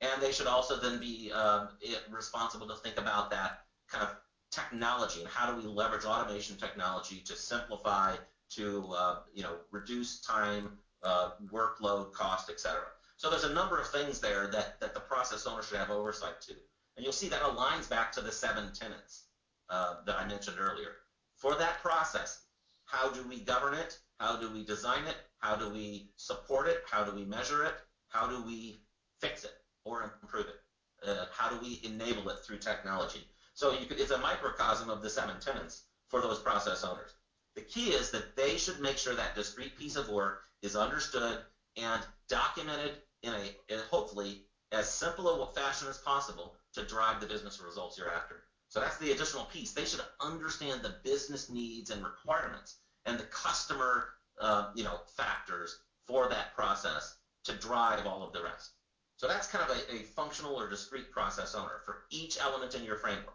[0.00, 1.68] And they should also then be um,
[2.10, 3.58] responsible to think about that
[3.90, 4.14] kind of
[4.50, 8.14] technology and how do we leverage automation technology to simplify,
[8.50, 10.70] to uh, you know reduce time,
[11.02, 12.80] uh, workload, cost, etc.
[13.16, 16.40] So there's a number of things there that, that the process owner should have oversight
[16.42, 16.52] to.
[16.96, 19.24] And you'll see that aligns back to the seven tenets
[19.68, 20.92] uh, that I mentioned earlier.
[21.36, 22.44] For that process,
[22.84, 23.98] how do we govern it?
[24.20, 25.16] How do we design it?
[25.38, 26.82] How do we support it?
[26.88, 27.74] How do we measure it?
[28.08, 28.80] How do we
[29.20, 29.52] fix it
[29.84, 31.08] or improve it?
[31.08, 33.26] Uh, how do we enable it through technology?
[33.54, 37.14] So could, it's a microcosm of the seven tenets for those process owners.
[37.58, 41.38] The key is that they should make sure that discrete piece of work is understood
[41.76, 47.26] and documented in a in hopefully as simple a fashion as possible to drive the
[47.26, 48.44] business results you're after.
[48.68, 49.72] So that's the additional piece.
[49.72, 55.74] They should understand the business needs and requirements and the customer uh, you know, factors
[56.06, 58.70] for that process to drive all of the rest.
[59.16, 62.84] So that's kind of a, a functional or discrete process owner for each element in
[62.84, 63.34] your framework.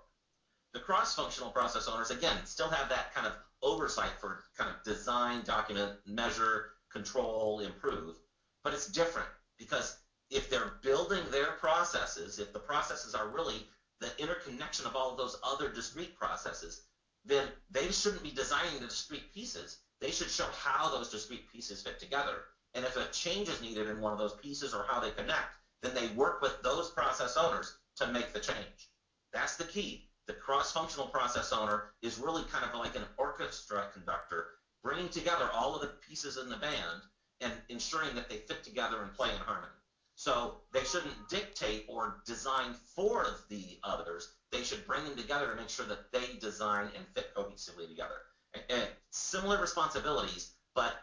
[0.74, 5.43] The cross-functional process owners, again, still have that kind of oversight for kind of design,
[5.43, 8.15] document, measure, control, improve,
[8.63, 9.95] but it's different because
[10.30, 13.65] if they're building their processes, if the processes are really
[13.99, 16.82] the interconnection of all of those other discrete processes,
[17.26, 19.78] then they shouldn't be designing the discrete pieces.
[20.02, 22.43] They should show how those discrete pieces fit together.
[22.73, 25.56] And if a change is needed in one of those pieces or how they connect,
[25.82, 28.89] then they work with those process owners to make the change.
[29.32, 30.04] That's the key.
[30.28, 34.48] The cross-functional process owner is really kind of like an orchestra conductor,
[34.84, 37.02] bringing together all of the pieces in the band
[37.42, 39.74] and ensuring that they fit together and play in harmony.
[40.16, 44.30] So they shouldn't dictate or design for the others.
[44.52, 48.22] They should bring them together to make sure that they design and fit cohesively together
[48.70, 50.94] and similar responsibilities, but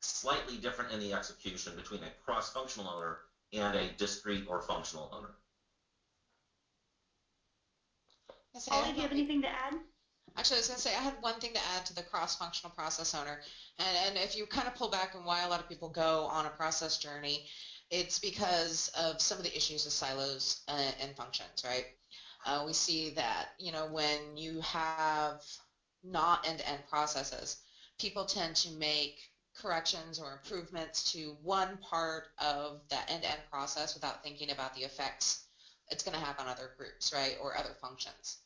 [0.00, 3.18] slightly different in the execution between a cross-functional owner
[3.52, 5.30] and a discrete or functional owner.
[8.54, 9.74] Holly, do you have anything to add?
[10.36, 12.70] Actually, I was going to say I had one thing to add to the cross-functional
[12.70, 13.38] process owner.
[13.78, 16.26] And, and if you kind of pull back on why a lot of people go
[16.30, 17.40] on a process journey,
[17.90, 21.84] it's because of some of the issues with silos uh, and functions, right?
[22.46, 25.34] Uh, we see that, you know, when you have
[26.02, 27.56] not end-to-end processes,
[27.98, 29.12] people tend to make
[29.54, 35.38] corrections or improvements to one part of that end-to-end process without thinking about the effects
[35.90, 38.38] it's going to have on other groups, right, or other functions.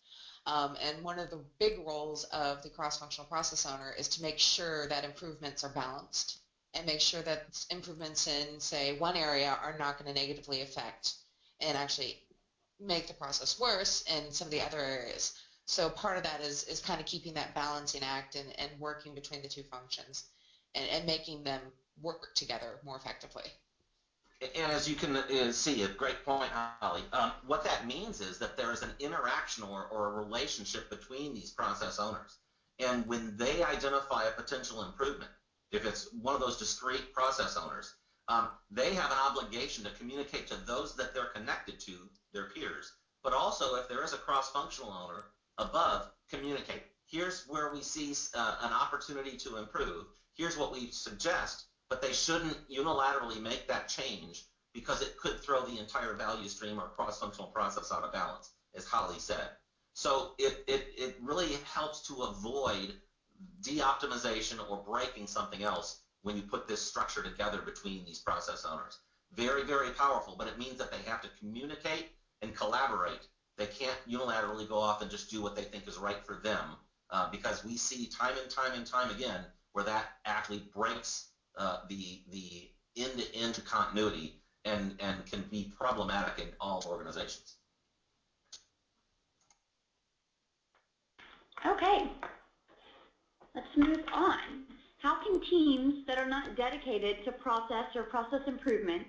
[0.46, 4.38] Um, and one of the big roles of the cross-functional process owner is to make
[4.38, 6.38] sure that improvements are balanced
[6.74, 11.14] and make sure that improvements in, say, one area are not going to negatively affect
[11.60, 12.16] and actually
[12.78, 15.32] make the process worse in some of the other areas.
[15.66, 19.14] So part of that is, is kind of keeping that balancing act and, and working
[19.14, 20.24] between the two functions
[20.74, 23.52] and, and making them work together more effectively.
[24.42, 27.02] And as you can uh, see, a great point, Holly.
[27.12, 31.32] Um, what that means is that there is an interaction or, or a relationship between
[31.32, 32.36] these process owners.
[32.78, 35.30] And when they identify a potential improvement,
[35.72, 37.94] if it's one of those discrete process owners,
[38.28, 42.92] um, they have an obligation to communicate to those that they're connected to, their peers.
[43.22, 45.24] But also, if there is a cross-functional owner
[45.58, 46.82] above, communicate.
[47.06, 50.06] Here's where we see uh, an opportunity to improve.
[50.34, 54.44] Here's what we suggest but they shouldn't unilaterally make that change
[54.74, 58.84] because it could throw the entire value stream or cross-functional process out of balance, as
[58.84, 59.50] Holly said.
[59.94, 62.94] So it, it, it really helps to avoid
[63.62, 68.98] de-optimization or breaking something else when you put this structure together between these process owners.
[69.32, 72.10] Very, very powerful, but it means that they have to communicate
[72.42, 73.26] and collaborate.
[73.56, 76.76] They can't unilaterally go off and just do what they think is right for them
[77.10, 81.78] uh, because we see time and time and time again where that actually breaks uh,
[81.88, 87.56] the the end-to-end continuity and and can be problematic in all organizations.
[91.64, 92.10] Okay,
[93.54, 94.66] let's move on.
[94.98, 99.06] How can teams that are not dedicated to process or process improvement,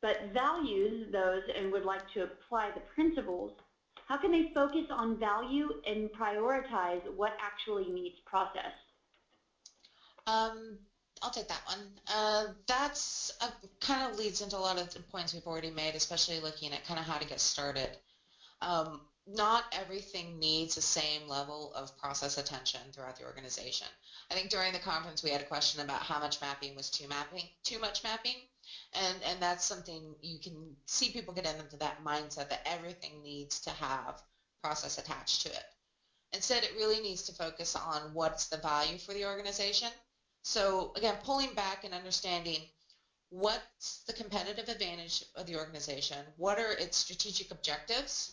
[0.00, 3.52] but values those and would like to apply the principles,
[4.06, 8.72] how can they focus on value and prioritize what actually needs process?
[10.26, 10.78] Um,
[11.22, 11.80] I'll take that one.
[12.06, 15.94] Uh, that's uh, kind of leads into a lot of the points we've already made,
[15.94, 17.90] especially looking at kind of how to get started.
[18.62, 23.86] Um, not everything needs the same level of process attention throughout the organization.
[24.30, 27.06] I think during the conference we had a question about how much mapping was too
[27.06, 28.36] mapping, too much mapping,
[28.94, 33.60] and and that's something you can see people get into that mindset that everything needs
[33.60, 34.20] to have
[34.62, 35.64] process attached to it.
[36.32, 39.90] Instead, it really needs to focus on what's the value for the organization
[40.42, 42.60] so again, pulling back and understanding
[43.28, 48.32] what's the competitive advantage of the organization, what are its strategic objectives,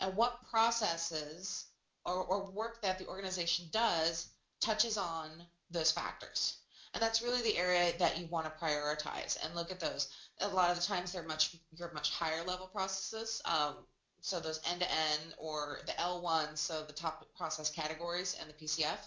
[0.00, 1.66] and what processes
[2.04, 4.28] or, or work that the organization does
[4.60, 5.30] touches on
[5.70, 6.58] those factors.
[6.94, 10.08] And that's really the area that you want to prioritize and look at those.
[10.40, 13.42] A lot of the times they're much you're much higher level processes.
[13.44, 13.74] Um,
[14.20, 18.98] so those end-to-end -end or the L1, so the top process categories and the PCF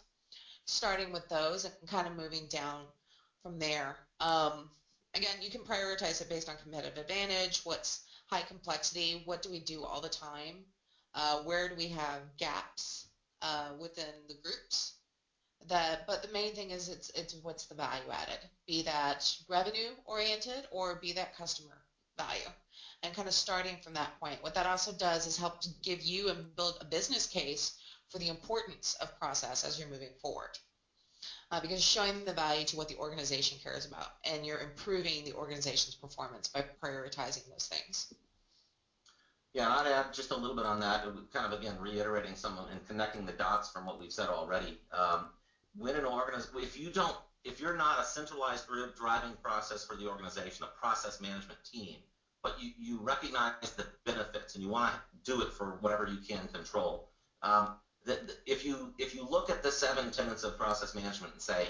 [0.66, 2.86] starting with those and kind of moving down
[3.44, 3.98] from there.
[4.20, 4.70] Um,
[5.16, 9.60] again, you can prioritize it based on competitive advantage, what's high complexity, what do we
[9.60, 10.66] do all the time,
[11.14, 13.08] uh, where do we have gaps
[13.42, 14.94] uh, within the groups.
[15.68, 19.92] That, but the main thing is it's it's what's the value added, be that revenue
[20.06, 21.84] oriented or be that customer
[22.18, 22.50] value,
[23.04, 24.42] and kind of starting from that point.
[24.42, 27.72] What that also does is help to give you and build a business case
[28.12, 30.58] for the importance of process as you're moving forward.
[31.52, 35.34] Uh, because showing the value to what the organization cares about and you're improving the
[35.34, 38.14] organization's performance by prioritizing those things.
[39.54, 42.58] Yeah, and I'd add just a little bit on that, kind of again reiterating some
[42.72, 44.80] and connecting the dots from what we've said already.
[44.94, 45.26] Um,
[45.76, 49.98] when an organization, if you don't, if you're not a centralized group driving process for
[49.98, 51.98] the organization, a process management team,
[52.44, 56.18] but you, you recognize the benefits and you want to do it for whatever you
[56.26, 57.10] can control,
[57.44, 57.76] um,
[58.46, 61.68] if you if you look at the seven tenets of process management and say,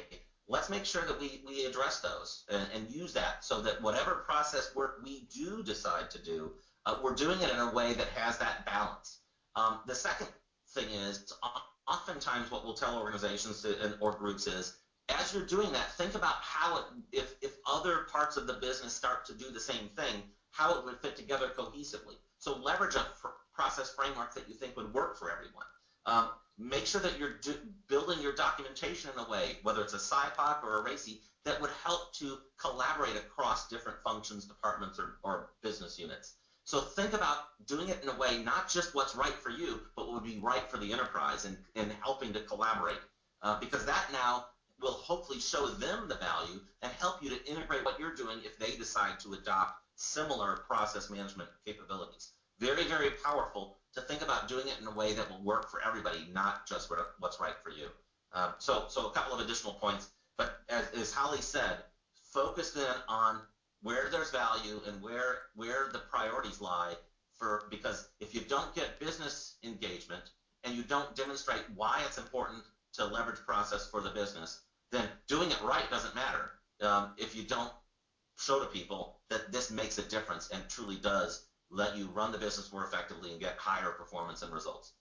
[0.48, 4.24] let's make sure that we, we address those and, and use that so that whatever
[4.26, 6.52] process work we do decide to do,
[6.86, 9.20] uh, we're doing it in a way that has that balance.
[9.56, 10.28] Um, the second
[10.74, 11.34] thing is,
[11.88, 14.74] oftentimes what we'll tell organizations to, and, or groups is,
[15.10, 18.94] as you're doing that, think about how it, if, if other parts of the business
[18.94, 22.16] start to do the same thing, how it would fit together cohesively.
[22.40, 23.06] So leverage a
[23.54, 25.66] process framework that you think would work for everyone.
[26.06, 27.36] Um, make sure that you're
[27.88, 31.72] building your documentation in a way, whether it's a SIPOC or a RACI, that would
[31.84, 36.36] help to collaborate across different functions, departments, or, or business units.
[36.64, 40.06] So think about doing it in a way, not just what's right for you, but
[40.06, 43.00] what would be right for the enterprise and, and helping to collaborate.
[43.42, 44.46] Uh, because that now
[44.80, 48.58] will hopefully show them the value and help you to integrate what you're doing if
[48.58, 52.34] they decide to adopt similar process management capabilities.
[52.60, 55.82] Very, very powerful to think about doing it in a way that will work for
[55.86, 57.88] everybody, not just what's right for you.
[58.34, 60.10] Um, so, so a couple of additional points.
[60.38, 61.78] But as, as Holly said,
[62.34, 63.42] focus then on
[63.82, 66.96] where there's value and where where the priorities lie
[67.38, 70.24] for because if you don't get business engagement
[70.64, 72.64] and you don't demonstrate why it's important
[72.94, 74.60] to leverage process for the business,
[74.92, 77.72] then doing it right doesn't matter um, if you don't
[78.40, 81.42] show to people that this makes a difference and truly does
[81.72, 84.92] let you run the business more effectively and get higher performance and results.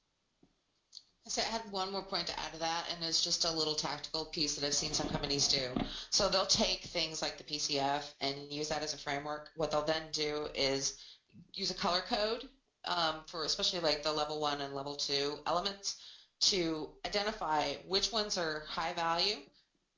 [1.27, 3.75] So I had one more point to add to that, and it's just a little
[3.75, 5.75] tactical piece that I've seen some companies do.
[6.11, 9.51] So they'll take things like the PCF and use that as a framework.
[9.55, 10.95] What they'll then do is
[11.53, 12.49] use a color code
[12.85, 15.97] um, for especially like the level one and level two elements
[16.41, 19.37] to identify which ones are high value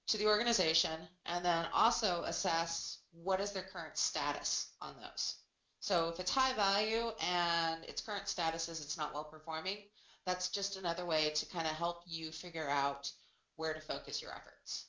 [0.09, 5.37] to the organization and then also assess what is their current status on those.
[5.83, 9.79] So if it's high value and its current status is it's not well performing,
[10.25, 13.11] that's just another way to kind of help you figure out
[13.57, 14.87] where to focus your efforts.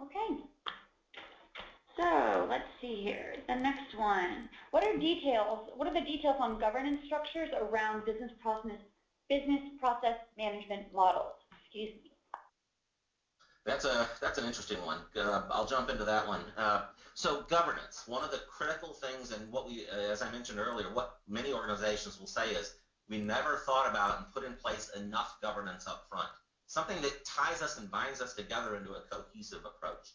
[0.00, 0.38] Okay.
[1.98, 3.34] So let's see here.
[3.48, 4.48] The next one.
[4.70, 5.68] What are details?
[5.74, 8.78] What are the details on governance structures around business process
[9.28, 11.34] business process management models?
[11.60, 12.09] Excuse me.
[13.66, 14.98] That's a that's an interesting one.
[15.14, 16.40] Uh, I'll jump into that one.
[16.56, 16.80] Uh,
[17.14, 20.88] so governance, one of the critical things, and what we, uh, as I mentioned earlier,
[20.90, 22.72] what many organizations will say is
[23.08, 26.30] we never thought about and put in place enough governance up front,
[26.66, 30.14] something that ties us and binds us together into a cohesive approach.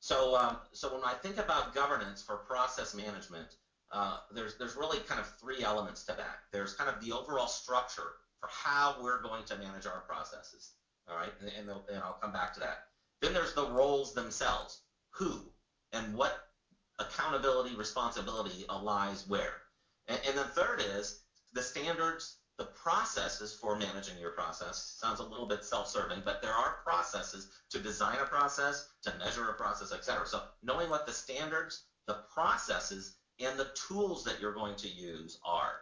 [0.00, 3.54] So, um, so when I think about governance for process management,
[3.92, 6.38] uh, there's there's really kind of three elements to that.
[6.52, 10.72] There's kind of the overall structure for how we're going to manage our processes.
[11.08, 12.78] All right, and, and, and I'll come back to that.
[13.20, 14.82] Then there's the roles themselves.
[15.10, 15.52] Who
[15.92, 16.32] and what
[16.98, 19.54] accountability, responsibility lies where.
[20.08, 21.20] And, and third is
[21.52, 24.96] the standards, the processes for managing your process.
[25.00, 29.48] Sounds a little bit self-serving, but there are processes to design a process, to measure
[29.48, 30.26] a process, etc.
[30.26, 35.38] So knowing what the standards, the processes, and the tools that you're going to use
[35.44, 35.72] are.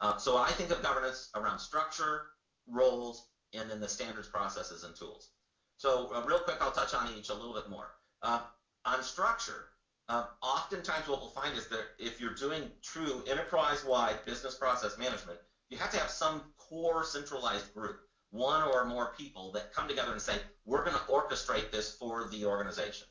[0.00, 2.22] Uh, so I think of governance around structure,
[2.68, 5.28] roles, and then the standards, processes, and tools.
[5.76, 7.88] So uh, real quick, I'll touch on each a little bit more.
[8.22, 8.40] Uh,
[8.84, 9.66] on structure,
[10.08, 15.38] um, oftentimes what we'll find is that if you're doing true enterprise-wide business process management,
[15.70, 17.98] you have to have some core centralized group,
[18.30, 20.34] one or more people that come together and say,
[20.64, 23.06] we're going to orchestrate this for the organization.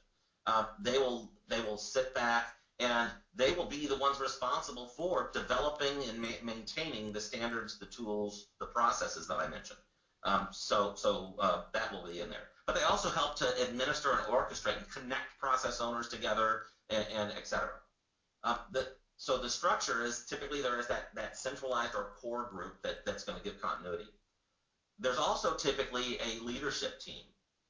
[0.46, 2.48] Um, they will they will sit back
[2.80, 7.86] and they will be the ones responsible for developing and ma maintaining the standards, the
[7.86, 9.80] tools, the processes that I mentioned.
[10.28, 12.48] Um, so so uh, that will be in there.
[12.66, 16.50] But they also help to administer and orchestrate and connect process owners together
[16.90, 17.78] and, and et cetera.
[18.44, 18.84] Um, the,
[19.16, 23.24] so the structure is typically there is that, that centralized or core group that, that's
[23.24, 24.10] going to give continuity.
[25.00, 27.24] There's also typically a leadership team,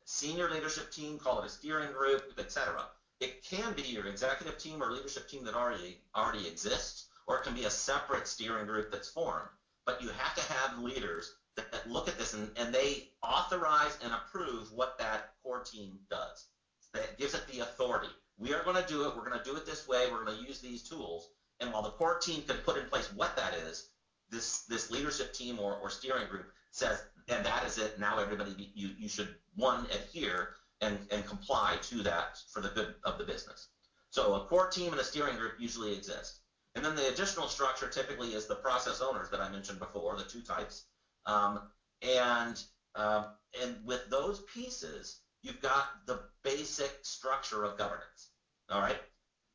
[0.05, 2.83] senior leadership team, call it a steering group, et cetera.
[3.19, 7.43] It can be your executive team or leadership team that already already exists, or it
[7.43, 9.49] can be a separate steering group that's formed.
[9.85, 14.13] But you have to have leaders that, look at this and, and they authorize and
[14.13, 16.47] approve what that core team does.
[16.93, 18.07] That gives it the authority.
[18.37, 19.15] We are going to do it.
[19.15, 20.05] We're going to do it this way.
[20.11, 21.29] We're going to use these tools.
[21.59, 23.89] And while the core team can put in place what that is,
[24.29, 27.99] this this leadership team or, or steering group says, and that is it.
[27.99, 30.49] Now everybody, you you should one adhere
[30.81, 33.69] and and comply to that for the good of the business.
[34.09, 36.39] So a core team and a steering group usually exist.
[36.75, 40.23] And then the additional structure typically is the process owners that I mentioned before, the
[40.23, 40.85] two types.
[41.27, 41.59] Um,
[42.01, 42.63] and
[42.95, 43.27] um,
[43.61, 48.29] and with those pieces, you've got the basic structure of governance.
[48.69, 48.97] All right.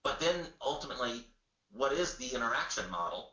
[0.04, 1.26] But then ultimately,
[1.72, 3.30] what is the interaction model?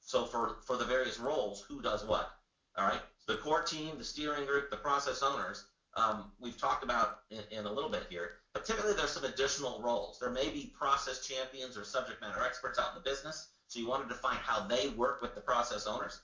[0.00, 2.30] So for, for the various roles, who does what?
[2.76, 3.00] All right.
[3.26, 5.64] The core team, the steering group, the process owners,
[5.96, 9.80] um, we've talked about in, in, a little bit here, but typically there's some additional
[9.82, 10.18] roles.
[10.20, 13.88] There may be process champions or subject matter experts out in the business, so you
[13.88, 16.20] want to define how they work with the process owners.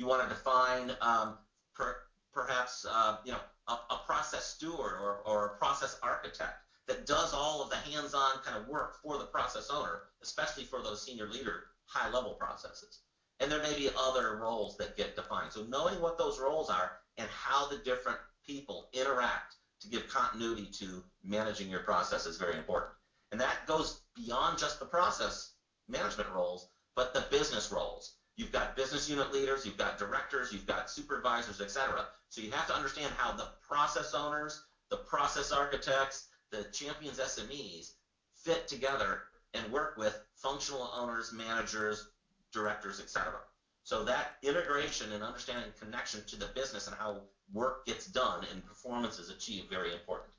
[0.00, 1.36] You want to define um,
[1.74, 1.94] per,
[2.32, 6.56] perhaps uh, you know a, a, process steward or, or a process architect
[6.88, 10.82] that does all of the hands-on kind of work for the process owner, especially for
[10.82, 13.00] those senior leader high-level processes.
[13.40, 15.52] And there may be other roles that get defined.
[15.52, 20.70] So knowing what those roles are and how the different people interact to give continuity
[20.78, 22.92] to managing your process is very important.
[23.32, 25.52] And that goes beyond just the process
[25.90, 28.14] management roles, but the business roles.
[28.40, 32.06] You've got business unit leaders, you've got directors, you've got supervisors, etc.
[32.30, 37.90] So you have to understand how the process owners, the process architects, the champions SMEs
[38.34, 39.20] fit together
[39.52, 42.06] and work with functional owners, managers,
[42.50, 43.40] directors, etc.
[43.82, 47.20] So that integration and understanding connection to the business and how
[47.52, 50.30] work gets done and performance is achieved very important.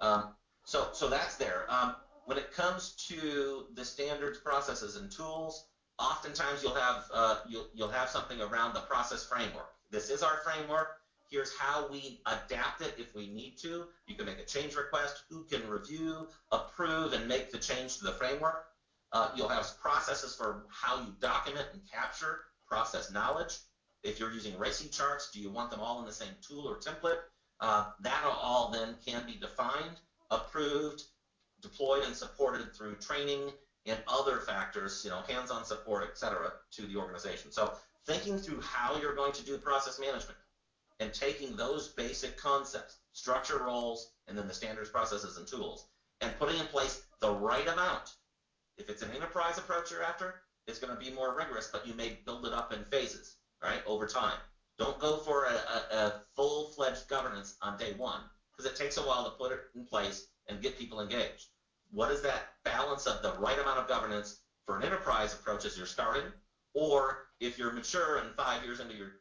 [0.00, 0.26] Um,
[0.66, 1.64] so, so that's there.
[1.70, 1.94] Um,
[2.26, 5.64] when it comes to the standards, processes, and tools,
[6.02, 9.70] oftentimes you'll have uh, you'll, you'll have something around the process framework.
[9.90, 10.88] This is our framework.
[11.30, 13.86] Here's how we adapt it if we need to.
[14.06, 15.22] You can make a change request.
[15.30, 18.64] Who can review, approve, and make the change to the framework?
[19.12, 23.58] Uh, you'll have processes for how you document and capture process knowledge.
[24.02, 26.76] If you're using RACI charts, do you want them all in the same tool or
[26.76, 27.18] template?
[27.60, 30.00] Uh, that all then can be defined,
[30.30, 31.04] approved,
[31.60, 33.52] deployed, and supported through training
[33.86, 37.50] and other factors, you know, hands-on support, et cetera, to the organization.
[37.50, 37.72] So
[38.06, 40.38] thinking through how you're going to do process management
[41.00, 45.86] and taking those basic concepts, structure roles, and then the standards, processes, and tools,
[46.20, 48.14] and putting in place the right amount.
[48.78, 50.36] If it's an enterprise approach you're after,
[50.68, 53.82] it's going to be more rigorous, but you may build it up in phases, right,
[53.84, 54.38] over time.
[54.78, 58.20] Don't go for a, a, a full-fledged governance on day one
[58.50, 61.46] because it takes a while to put it in place and get people engaged.
[61.92, 65.76] What is that balance of the right amount of governance for an enterprise approach as
[65.76, 66.24] you're starting,
[66.74, 69.12] or if you're mature and five years into your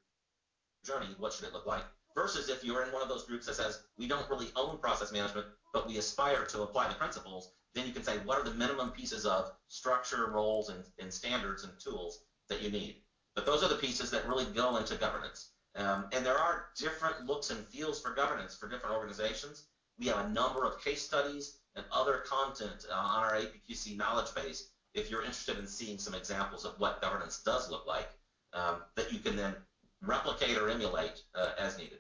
[0.86, 1.84] journey, what should it look like?
[2.16, 5.12] Versus if you're in one of those groups that says, we don't really own process
[5.12, 8.52] management, but we aspire to apply the principles, then you can say, what are the
[8.52, 12.20] minimum pieces of structure, roles, and, and standards and tools
[12.50, 12.96] that you need?
[13.36, 15.48] But those are the pieces that really go into governance.
[15.76, 19.64] Um, and there are different looks and feels for governance for different organizations.
[20.00, 24.34] We have a number of case studies and other content uh, on our APQC knowledge
[24.36, 28.10] base if you're interested in seeing some examples of what governance does look like
[28.54, 29.56] um, that you can then
[30.02, 32.00] replicate or emulate uh, as needed.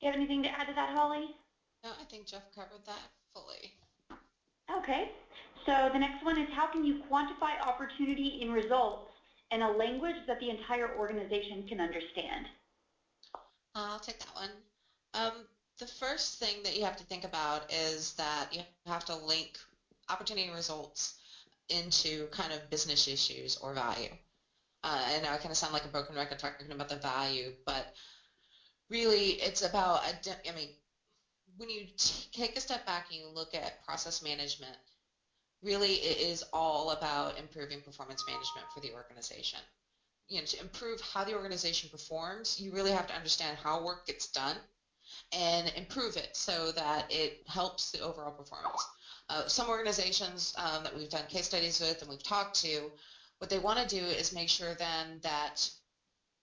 [0.00, 1.34] Do you have anything to add to that, Holly?
[1.84, 3.00] No, I think Jeff covered that
[3.34, 3.72] fully.
[4.78, 5.10] Okay.
[5.66, 9.10] So the next one is how can you quantify opportunity in results
[9.50, 12.46] in a language that the entire organization can understand?
[13.74, 14.50] I'll take that one.
[15.14, 15.32] Um,
[15.78, 19.58] the first thing that you have to think about is that you have to link
[20.08, 21.14] opportunity results
[21.68, 24.08] into kind of business issues or value.
[24.84, 27.52] Uh, I know I kind of sound like a broken record talking about the value,
[27.66, 27.86] but
[28.90, 30.02] really it's about,
[30.46, 30.70] I mean,
[31.56, 31.86] when you
[32.32, 34.76] take a step back and you look at process management,
[35.62, 39.60] really it is all about improving performance management for the organization.
[40.28, 43.98] You know, to improve how the organization performs, you really have to understand how work
[44.06, 44.56] gets done
[45.32, 48.86] and improve it so that it helps the overall performance.
[49.28, 52.90] Uh, some organizations um, that we've done case studies with and we've talked to,
[53.38, 55.68] what they want to do is make sure then that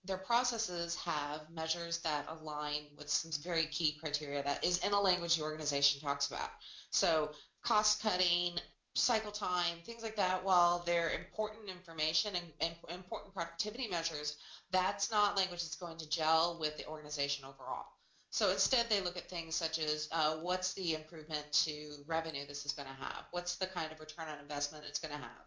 [0.05, 4.99] their processes have measures that align with some very key criteria that is in a
[4.99, 6.49] language the organization talks about.
[6.91, 7.29] So
[7.63, 8.57] cost cutting,
[8.95, 14.33] cycle time, things like that, while they're important information and, and, important productivity measures,
[14.71, 17.85] that's not language that's going to gel with the organization overall.
[18.31, 22.65] So instead they look at things such as uh, what's the improvement to revenue this
[22.65, 23.23] is going to have?
[23.31, 25.45] What's the kind of return on investment it's going to have?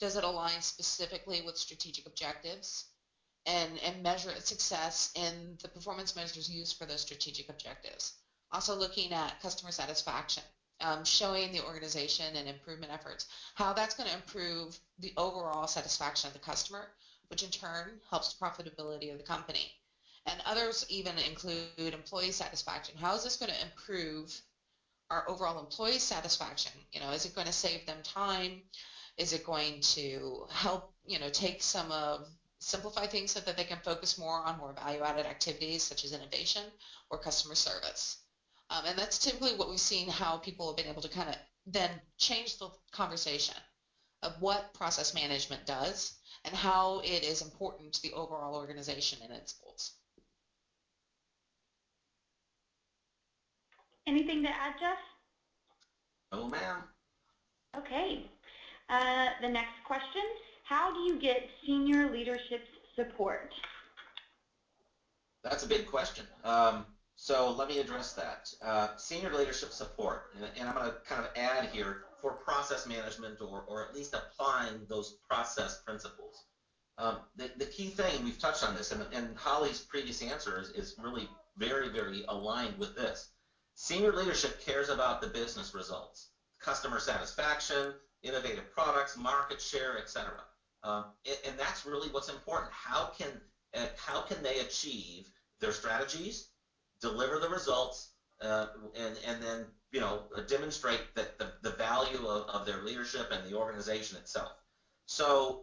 [0.00, 2.84] Does it align specifically with strategic objectives?
[3.46, 8.12] and, and measure its success in the performance measures used for those strategic objectives.
[8.52, 10.42] Also looking at customer satisfaction,
[10.80, 16.26] um, showing the organization and improvement efforts, how that's going to improve the overall satisfaction
[16.28, 16.88] of the customer,
[17.28, 19.70] which in turn helps the profitability of the company.
[20.30, 22.96] And others even include employee satisfaction.
[22.96, 24.40] How is this going to improve
[25.10, 26.72] our overall employee satisfaction?
[26.92, 28.62] You know, is it going to save them time?
[29.16, 32.28] Is it going to help, you know, take some of
[32.60, 36.62] simplify things so that they can focus more on more value-added activities such as innovation
[37.10, 38.18] or customer service.
[38.68, 41.36] Um, and that's typically what we've seen how people have been able to kind of
[41.66, 43.56] then change the conversation
[44.22, 49.32] of what process management does and how it is important to the overall organization and
[49.32, 49.92] its goals.
[54.06, 54.98] Anything to add, Jeff?
[56.32, 56.78] Oh, ma'am.
[57.76, 58.26] Okay.
[58.88, 60.22] Uh, the next question
[60.70, 62.62] how do you get senior leadership
[62.94, 63.52] support?
[65.42, 66.24] That's a big question.
[66.44, 66.86] Um,
[67.16, 68.54] so let me address that.
[68.62, 72.86] Uh, senior leadership support, and, and I'm going to kind of add here for process
[72.86, 76.44] management or, or at least applying those process principles.
[76.98, 80.68] Um, the, the key thing, we've touched on this, and, and Holly's previous answer is,
[80.70, 83.30] is really very, very aligned with this.
[83.82, 86.28] Senior leadership cares about the business results,
[86.60, 90.32] customer satisfaction, innovative products, market share, etc.
[90.82, 91.06] Um,
[91.46, 92.70] and that's really what's important.
[92.72, 93.40] How can
[93.74, 96.48] uh, how can they achieve their strategies,
[97.00, 98.10] deliver the results,
[98.42, 103.28] uh, and and then you know, demonstrate that the, the value of, of their leadership
[103.32, 104.52] and the organization itself.
[105.06, 105.62] So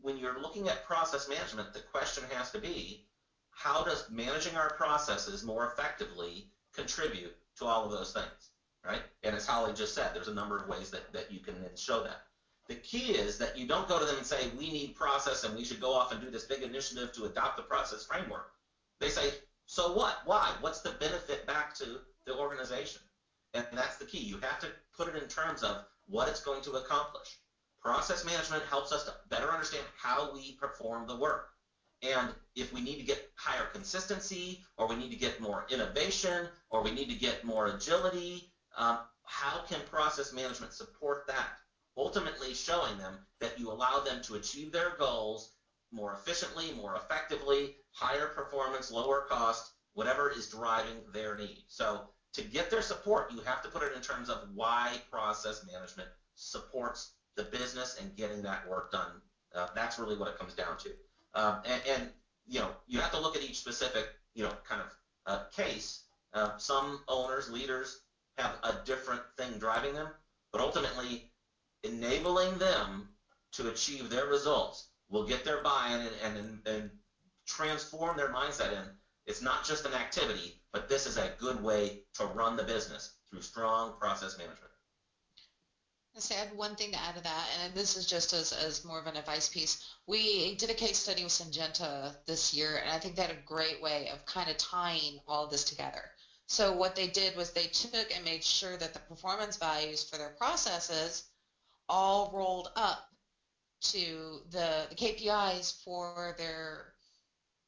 [0.00, 3.04] when you're looking at process management, the question has to be,
[3.50, 8.50] how does managing our processes more effectively contribute to all of those things,
[8.84, 9.02] right?
[9.22, 11.76] And as Holly just said, there's a number of ways that, that you can then
[11.76, 12.22] show that.
[12.68, 15.56] The key is that you don't go to them and say, we need process and
[15.56, 18.46] we should go off and do this big initiative to adopt the process framework.
[19.00, 19.32] They say,
[19.66, 20.18] so what?
[20.24, 20.52] Why?
[20.60, 23.00] What's the benefit back to the organization?
[23.54, 24.20] And that's the key.
[24.20, 27.38] You have to put it in terms of what it's going to accomplish.
[27.82, 31.48] Process management helps us to better understand how we perform the work.
[32.02, 36.48] And if we need to get higher consistency, or we need to get more innovation,
[36.70, 41.58] or we need to get more agility, um, how can process management support that?
[41.96, 45.50] Ultimately showing them that you allow them to achieve their goals
[45.92, 51.62] more efficiently, more effectively, higher performance, lower cost, whatever is driving their need.
[51.68, 52.02] So
[52.34, 56.08] to get their support, you have to put it in terms of why process management
[56.34, 59.20] supports the business and getting that work done.
[59.54, 60.90] Uh, that's really what it comes down to.
[61.34, 62.10] Um, and, and,
[62.46, 64.86] you know, you have to look at each specific, you know, kind of
[65.26, 66.02] uh, case.
[66.34, 68.00] Uh, some owners, leaders
[68.38, 70.08] have a different thing driving them,
[70.52, 71.30] but ultimately
[71.84, 73.08] enabling them
[73.52, 76.90] to achieve their results will get their buy-in and, and, and
[77.46, 78.88] transform their mindset in
[79.26, 83.12] it's not just an activity, but this is a good way to run the business
[83.30, 84.71] through strong process management.
[86.14, 88.98] I have one thing to add to that, and this is just as, as more
[88.98, 89.78] of an advice piece.
[90.06, 93.46] We did a case study with Syngenta this year, and I think they had a
[93.46, 96.10] great way of kind of tying all of this together.
[96.48, 100.18] So what they did was they took and made sure that the performance values for
[100.18, 101.24] their processes
[101.88, 102.98] all rolled up
[103.82, 106.92] to the, the KPIs for their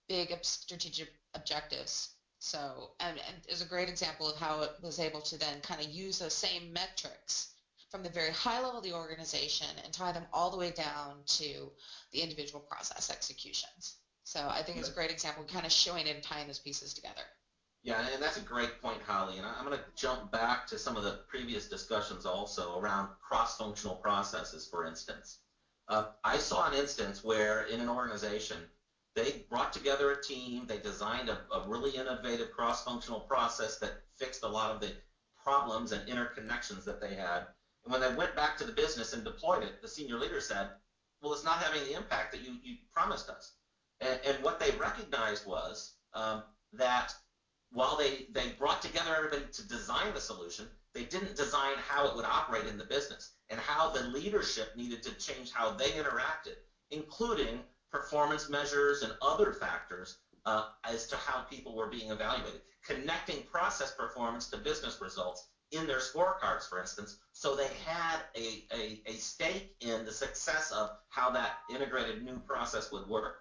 [0.08, 2.10] big strategic objectives.
[2.40, 5.80] So, and, and is a great example of how it was able to then kind
[5.80, 7.48] of use those same metrics
[7.94, 11.14] from the very high level of the organization and tie them all the way down
[11.26, 11.70] to
[12.12, 13.98] the individual process executions.
[14.24, 17.20] So I think it's a great example, kind of showing and tying those pieces together.
[17.84, 19.36] Yeah, and that's a great point, Holly.
[19.38, 23.94] And I'm going to jump back to some of the previous discussions also around cross-functional
[23.94, 25.38] processes, for instance.
[25.86, 28.56] Uh, I saw an instance where in an organization,
[29.14, 30.64] they brought together a team.
[30.66, 34.90] They designed a, a really innovative cross-functional process that fixed a lot of the
[35.44, 37.46] problems and interconnections that they had.
[37.84, 40.68] And when they went back to the business and deployed it, the senior leader said,
[41.22, 43.52] well, it's not having the impact that you, you promised us.
[44.00, 47.12] And, and what they recognized was um, that
[47.72, 52.14] while they, they brought together everybody to design the solution, they didn't design how it
[52.14, 56.56] would operate in the business and how the leadership needed to change how they interacted,
[56.90, 57.60] including
[57.90, 60.16] performance measures and other factors
[60.46, 62.60] uh, as to how people were being evaluated.
[62.84, 68.64] Connecting process performance to business results in their scorecards, for instance, so they had a,
[68.72, 73.36] a, a stake in the success of how that integrated new process would work.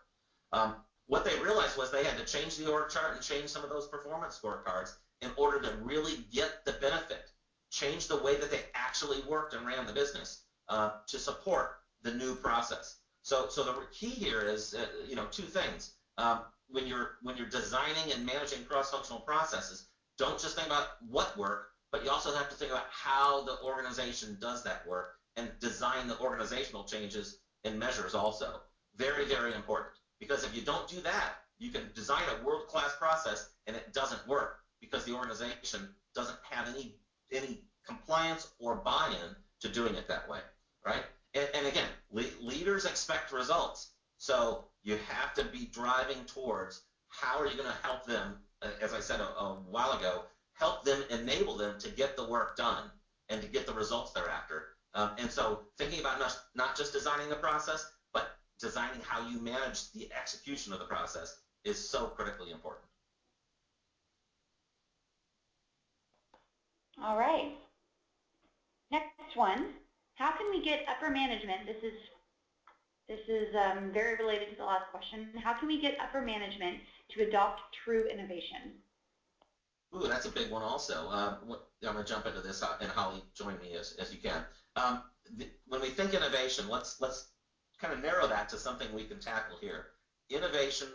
[0.51, 0.76] Um,
[1.07, 3.69] what they realized was they had to change the org chart and change some of
[3.69, 7.30] those performance scorecards in order to really get the benefit,
[7.71, 11.71] change the way that they actually worked and ran the business uh, to support
[12.03, 12.97] the new process.
[13.21, 15.91] So, so the key here is, uh, you know, two things.
[16.17, 19.86] Um, when you're when you're designing and managing cross-functional processes,
[20.17, 23.56] don't just think about what work, but you also have to think about how the
[23.64, 28.62] organization does that work and design the organizational changes and measures also.
[28.96, 29.94] Very, very important.
[30.20, 34.28] Because if you don't do that, you can design a world-class process and it doesn't
[34.28, 36.96] work because the organization doesn't have any
[37.32, 40.39] any compliance or buy-in to doing it that way,
[40.86, 41.04] right?
[41.36, 43.91] And, and again, le leaders expect results.
[44.18, 48.70] So you have to be driving towards how are you going to help them, uh,
[48.82, 50.24] as I said a, a while ago,
[50.64, 52.89] help them, enable them to get the work done
[53.28, 54.68] and to get the results they're after.
[54.93, 59.39] Um, and so thinking about not, not just designing the process, but designing how you
[59.39, 61.36] manage the execution of the process
[61.66, 62.86] is so critically important.
[67.03, 67.51] All right.
[68.89, 69.66] Next one.
[70.16, 71.97] How can we get upper management, this is,
[73.09, 76.78] this is um, very related to the last question, how can we get upper management
[77.11, 78.80] to adopt true innovation?
[79.96, 81.10] Ooh, that's a big one also.
[81.10, 84.20] Um, I'm going to jump into this, uh, and Holly, join me as, as you
[84.20, 84.44] can.
[84.76, 85.02] Um,
[85.38, 87.28] the, when we think innovation, let's, let's
[87.80, 89.86] kind of narrow that to something we can tackle here.
[90.30, 90.88] Innovation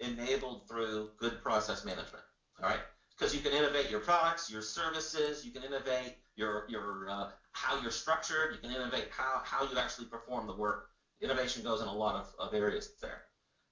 [0.00, 2.22] enabled through good process management,
[2.62, 2.80] all right?
[3.18, 7.26] Because you can innovate your products, your services, you can innovate your, your uh,
[7.58, 8.52] how you're structured.
[8.52, 10.86] You can innovate how, how you actually perform the work.
[11.20, 13.22] Innovation goes in a lot of, of areas there.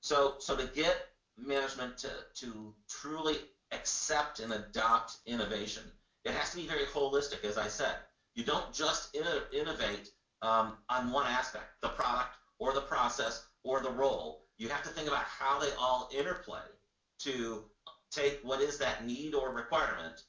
[0.00, 0.96] So, so to get
[1.38, 3.36] management to, to truly
[3.72, 5.82] accept and adopt innovation,
[6.24, 7.96] it has to be very holistic, as I said.
[8.34, 9.16] You don't just
[9.52, 10.10] innovate
[10.42, 14.42] um, on one aspect, the product or the process or the role.
[14.58, 16.64] You have to think about how they all interplay
[17.20, 17.64] to
[18.10, 20.22] take what is that need or requirement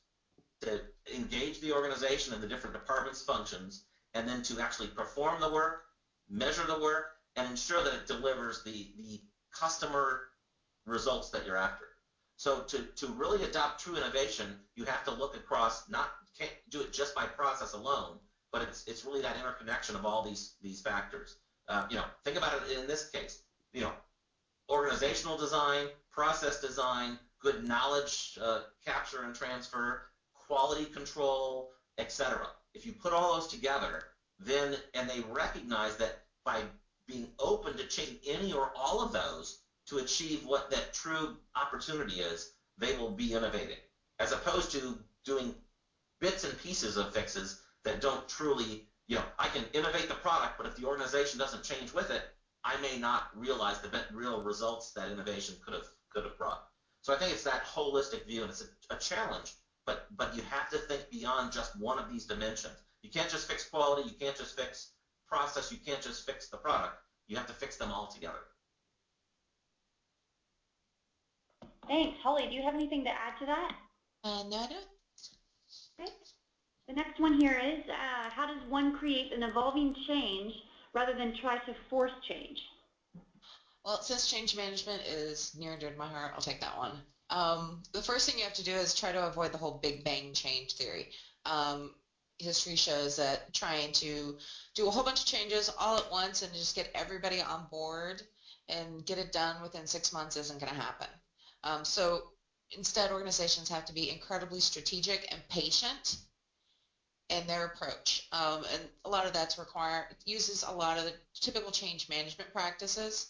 [0.61, 0.81] to
[1.13, 3.83] engage the organization and the different departments functions
[4.13, 5.81] and then to actually perform the work,
[6.29, 9.19] measure the work, and ensure that it delivers the, the
[9.53, 10.21] customer
[10.85, 11.86] results that you're after.
[12.37, 16.81] So to, to really adopt true innovation, you have to look across, not can't do
[16.81, 18.19] it just by process alone,
[18.51, 21.37] but it's, it's really that interconnection of all these, these factors.
[21.67, 23.41] Uh, you know, think about it in this case.
[23.73, 23.91] You know,
[24.69, 30.03] organizational design, process design, good knowledge uh, capture and transfer,
[30.47, 32.47] quality control, etc.
[32.75, 34.03] If you put all those together,
[34.39, 36.61] then and they recognize that by
[37.07, 42.15] being open to change any or all of those to achieve what that true opportunity
[42.15, 43.77] is, they will be innovating,
[44.19, 45.53] as opposed to doing
[46.19, 50.57] bits and pieces of fixes that don't truly, you know, I can innovate the product,
[50.57, 52.23] but if the organization doesn't change with it,
[52.63, 56.63] I may not realize the real results that innovation could have could have brought.
[57.01, 59.53] So I think it's that holistic view, and it's a, a challenge,
[59.85, 62.75] but but you have to think beyond just one of these dimensions.
[63.03, 64.91] You can't just fix quality, you can't just fix
[65.27, 66.95] process, you can't just fix the product.
[67.27, 68.39] You have to fix them all together.
[71.87, 72.17] Thanks.
[72.23, 73.71] Holly, do you have anything to add to that?
[74.23, 74.85] Uh, no, I don't.
[75.99, 76.11] Okay.
[76.87, 80.53] The next one here is, uh, how does one create an evolving change
[80.93, 82.57] rather than try to force change?
[83.83, 86.91] Well, since change management is near and dear to my heart, I'll take that one.
[87.29, 90.03] Um, the first thing you have to do is try to avoid the whole Big
[90.03, 91.09] Bang change theory.
[91.45, 91.93] Um,
[92.39, 94.35] history shows that trying to
[94.75, 98.21] do a whole bunch of changes all at once and just get everybody on board
[98.69, 101.07] and get it done within six months isn't going to happen.
[101.67, 102.21] Um, so
[102.71, 106.17] instead, organizations have to be incredibly strategic and patient
[107.29, 108.21] in their approach.
[108.31, 112.51] Um, and a lot of that's require uses a lot of the typical change management
[112.53, 113.27] practices.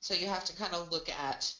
[0.00, 1.54] So you have to kind of look at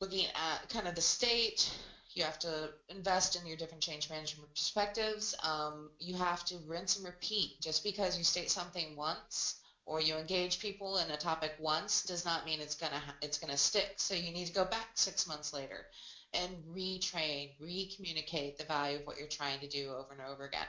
[0.00, 1.70] looking at kind of the state.
[2.14, 5.34] You have to invest in your different change management perspectives.
[5.42, 7.50] Um, you have to rinse and repeat.
[7.60, 9.56] Just because you state something once
[9.86, 13.56] or you engage people in a topic once does not mean it's gonna it's gonna
[13.56, 13.94] stick.
[13.96, 15.86] So you need to go back six months later
[16.34, 20.66] and retrain, re-communicate the value of what you're trying to do over and over again.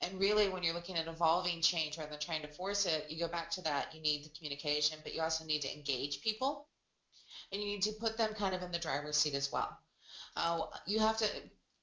[0.00, 3.18] And really, when you're looking at evolving change rather than trying to force it, you
[3.18, 3.92] go back to that.
[3.92, 6.64] You need the communication, but you also need to engage people,
[7.52, 9.76] and you need to put them kind of in the driver's seat as well.
[10.36, 11.26] Uh, you have to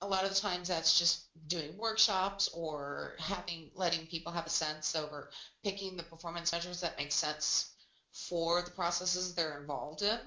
[0.02, 4.50] a lot of the times that's just doing workshops or having letting people have a
[4.50, 5.30] sense over
[5.64, 7.74] picking the performance measures that make sense
[8.14, 10.20] for the processes they're involved in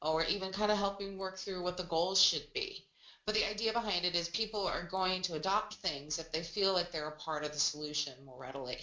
[0.00, 2.84] or even kind of helping work through what the goals should be.
[3.24, 6.72] But the idea behind it is people are going to adopt things if they feel
[6.72, 8.78] like they're a part of the solution more readily.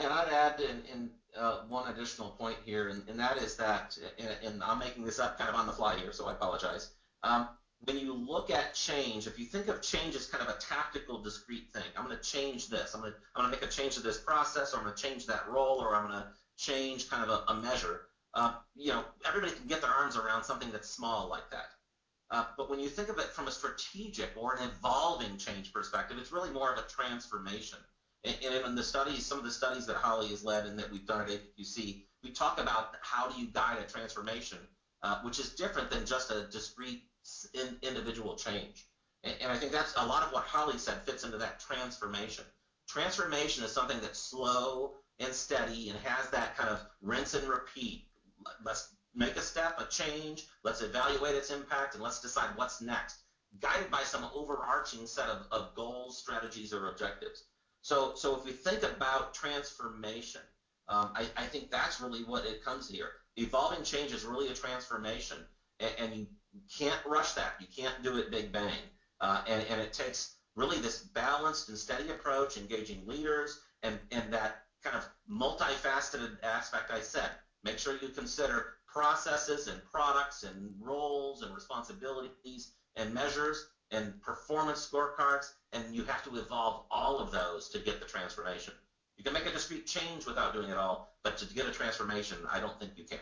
[0.00, 3.96] And I'd add in, in uh, one additional point here, and, and that is that,
[4.18, 6.90] and, and, I'm making this up kind of on the fly here, so I apologize.
[7.22, 7.48] Um,
[7.84, 11.18] when you look at change, if you think of change as kind of a tactical,
[11.18, 12.94] discrete thing, I'm going to change this.
[12.94, 14.94] I'm going to, I'm going to make a change to this process, or I'm going
[14.94, 16.26] to change that role, or I'm going to
[16.56, 18.02] change kind of a, a measure.
[18.34, 21.66] Um, you know, everybody can get their arms around something that's small like that.
[22.30, 26.16] Uh, but when you think of it from a strategic or an evolving change perspective,
[26.18, 27.78] it's really more of a transformation.
[28.24, 30.90] And, and in the studies, some of the studies that Holly has led and that
[30.90, 34.58] we've done at APQC, we talk about how do you guide a transformation,
[35.02, 37.04] uh, which is different than just a discrete
[37.54, 38.86] in, individual change.
[39.24, 42.44] And, and I think that's a lot of what Holly said fits into that transformation.
[42.88, 48.06] Transformation is something that's slow and steady and has that kind of rinse and repeat.
[48.64, 53.16] Let's make a step, a change, let's evaluate its impact, and let's decide what's next,
[53.60, 57.44] guided by some overarching set of, of goals, strategies, or objectives.
[57.82, 60.40] So, so if we think about transformation,
[60.88, 63.10] um, I, I, think that's really what it comes here.
[63.36, 65.38] Evolving change is really a transformation,
[65.80, 66.26] and, and you
[66.76, 67.54] can't rush that.
[67.58, 68.80] You can't do it big bang.
[69.20, 74.32] Uh, and, and it takes really this balanced and steady approach, engaging leaders, and, and
[74.32, 77.30] that kind of multifaceted aspect I said.
[77.64, 84.86] Make sure you consider processes and products and roles and responsibilities and measures and performance
[84.86, 88.74] scorecards, and you have to evolve all of those to get the transformation.
[89.16, 92.38] You can make a discrete change without doing it all, but to get a transformation,
[92.50, 93.18] I don't think you can.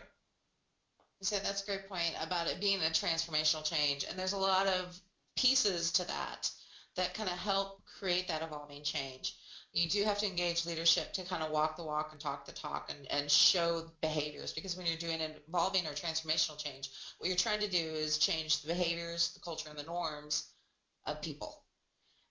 [1.19, 4.37] You said that's a great point about it being a transformational change, and there's a
[4.37, 4.99] lot of
[5.35, 6.49] pieces to that
[6.95, 9.35] that kind of help create that evolving change
[9.73, 12.51] you do have to engage leadership to kind of walk the walk and talk the
[12.51, 17.27] talk and, and show behaviors because when you're doing an evolving or transformational change, what
[17.27, 20.43] you're trying to do is change the behaviors, the culture, and the norms
[21.05, 21.55] of people,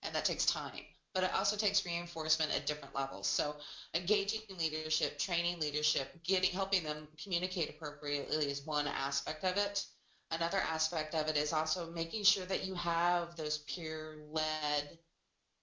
[0.03, 0.85] and that takes time.
[1.15, 3.27] But it also takes reinforcement at different levels.
[3.27, 3.57] So
[3.95, 9.87] engaging leadership, training leadership, getting helping them communicate appropriately is one aspect of it.
[10.31, 14.99] Another aspect of it is also making sure that you have those peer-led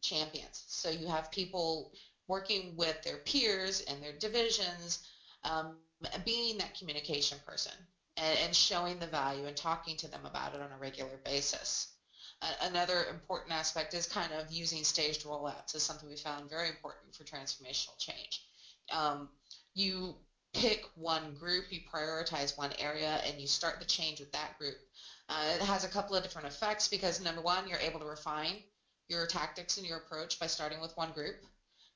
[0.04, 0.64] champions.
[0.68, 1.88] So you have people
[2.28, 5.00] working with their peers and their divisions,
[5.44, 5.78] um,
[6.24, 7.74] being that communication person
[8.18, 11.88] and, and, showing the value and talking to them about it on a regular basis.
[12.62, 17.16] Another important aspect is kind of using staged rollouts is something we found very important
[17.16, 18.44] for transformational change.
[18.92, 19.30] Um,
[19.74, 20.16] you
[20.54, 24.76] pick one group, you prioritize one area, and you start the change with that group.
[25.30, 28.62] Uh, it has a couple of different effects because number one, you're able to refine
[29.10, 31.36] your tactics and your approach by starting with one group.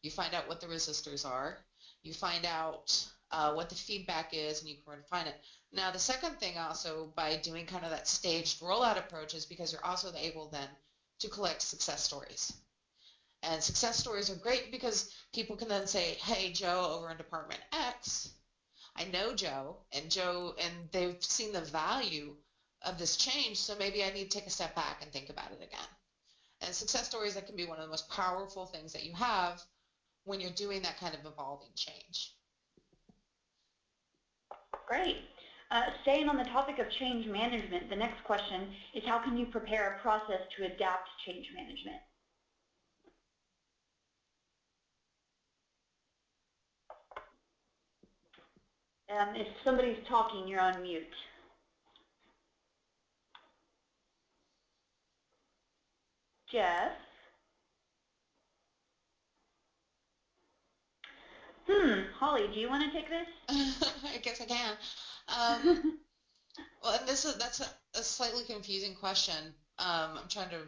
[0.01, 1.57] You find out what the resistors are.
[2.03, 5.35] You find out uh, what the feedback is, and you can refine it.
[5.71, 9.71] Now, the second thing also by doing kind of that staged rollout approach is because
[9.71, 10.69] you're also able then
[11.19, 12.51] to collect success stories.
[13.43, 17.61] And success stories are great because people can then say, hey, Joe over in Department
[17.71, 18.29] X,
[18.95, 22.35] I know Joe, and Joe, and they've seen the value
[22.83, 25.51] of this change, so maybe I need to take a step back and think about
[25.51, 25.87] it again.
[26.61, 29.65] And success stories, that can be one of the most powerful things that you have
[30.25, 32.31] when you're doing that kind of evolving change.
[34.91, 35.23] Great.
[35.71, 39.45] Uh, staying on the topic of change management, the next question is how can you
[39.45, 41.95] prepare a process to adapt change management?
[49.07, 51.03] Um, if somebody's talking, you're on mute.
[56.51, 56.91] Jeff?
[61.71, 63.27] Hmm, Holly, do you want to take this?
[64.13, 64.73] I guess I can.
[65.29, 65.99] Um,
[66.83, 69.55] well, and this is that's a, a slightly confusing question.
[69.79, 70.59] Um, I'm trying to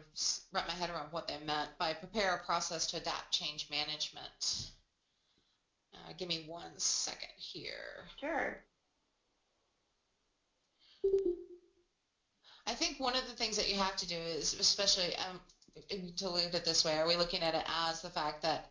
[0.52, 4.70] wrap my head around what they meant by prepare a process to adapt change management.
[5.94, 8.08] Uh, give me one second here.
[8.18, 8.56] Sure.
[12.66, 15.38] I think one of the things that you have to do is, especially um,
[16.16, 18.70] to look at it this way, are we looking at it as the fact that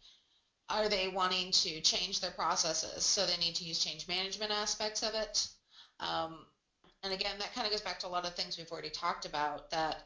[0.69, 3.03] are they wanting to change their processes?
[3.03, 5.49] So they need to use change management aspects of it.
[5.99, 6.45] Um,
[7.03, 9.25] and again, that kind of goes back to a lot of things we've already talked
[9.25, 9.97] about that,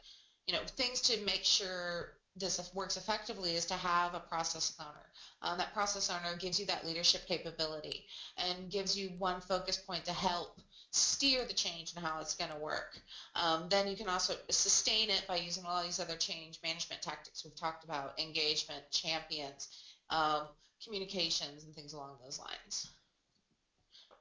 [0.46, 2.06] you know, things to make sure
[2.36, 5.04] this works effectively is to have a process owner.
[5.42, 8.04] Um, that process owner gives you that leadership capability
[8.36, 10.48] and gives you one focus point to help
[10.92, 13.00] steer the change and how it's going to work.
[13.34, 17.44] Um, then you can also sustain it by using all these other change management tactics
[17.44, 19.68] we've talked about, engagement, champions,
[20.10, 20.42] um,
[20.84, 22.90] communications, and things along those lines.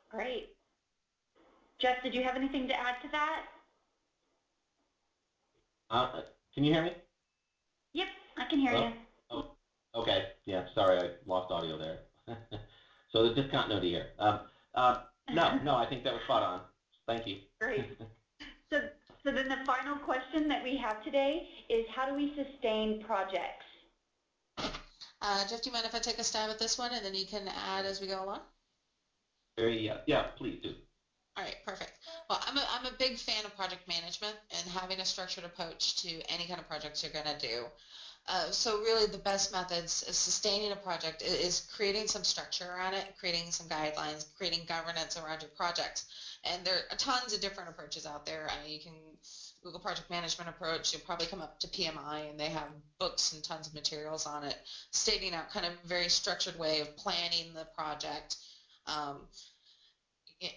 [0.09, 0.47] Great.
[1.79, 3.41] Jeff, did you have anything to add to that?
[5.89, 6.07] Uh,
[6.53, 6.93] can you hear me?
[7.93, 8.07] Yep,
[8.37, 8.85] I can hear Hello?
[8.85, 8.91] you.
[9.31, 9.41] Oh,
[9.95, 10.25] okay.
[10.45, 11.99] Yeah, sorry, I lost audio there.
[13.11, 14.07] so the discontinuity here.
[14.19, 14.39] Um,
[14.75, 14.95] uh,
[15.33, 16.61] no, no, I think that was spot on.
[17.05, 17.37] Thank you.
[17.59, 17.85] Great.
[18.69, 18.81] So,
[19.23, 23.66] so then the final question that we have today is how do we sustain projects?
[25.21, 27.15] Uh, Jeff, do you mind if I take a stab at this one and then
[27.15, 28.41] you can add as we go along?
[29.57, 30.73] Very, yeah, yeah, please do.
[31.35, 31.91] All right, perfect.
[32.29, 35.95] Well, I'm a, I'm a big fan of project management and having a structured approach
[35.97, 37.65] to any kind of projects you're going to do.
[38.29, 42.93] Uh, so really the best methods of sustaining a project is creating some structure around
[42.93, 46.05] it, creating some guidelines, creating governance around your projects.
[46.43, 48.49] And there are tons of different approaches out there.
[48.49, 48.93] I mean, you can
[49.63, 53.43] Google project management approach, you'll probably come up to PMI and they have books and
[53.43, 54.57] tons of materials on it
[54.91, 58.37] stating out kind of a very structured way of planning the project.
[58.85, 59.27] Um,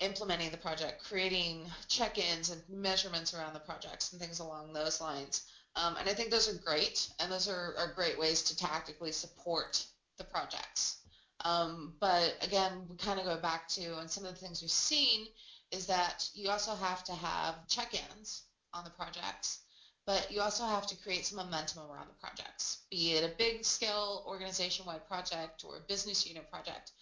[0.01, 5.45] implementing the project, creating check-ins and measurements around the projects and things along those lines.
[5.77, 9.13] Um, and I think those are great, and those are, are great ways to tactically
[9.13, 9.85] support
[10.19, 10.99] the projects.
[11.45, 14.71] Um, but again, we kind of go back to, and some of the things we've
[14.71, 15.27] seen
[15.71, 18.43] is that you also have to have check-ins
[18.75, 19.61] on the projects,
[20.07, 23.65] but you also have to create some momentum around the projects, be it a big
[23.65, 26.93] scale organization-wide project or a business unit project.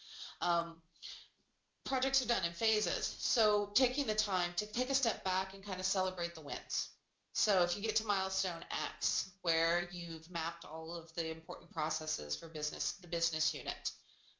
[0.41, 0.77] Um,
[1.89, 3.17] projects are done in phases.
[3.19, 6.91] So taking the time to take a step back and kind of celebrate the wins.
[7.33, 12.37] So if you get to milestone X, where you've mapped all of the important processes
[12.37, 13.93] for business, the business unit,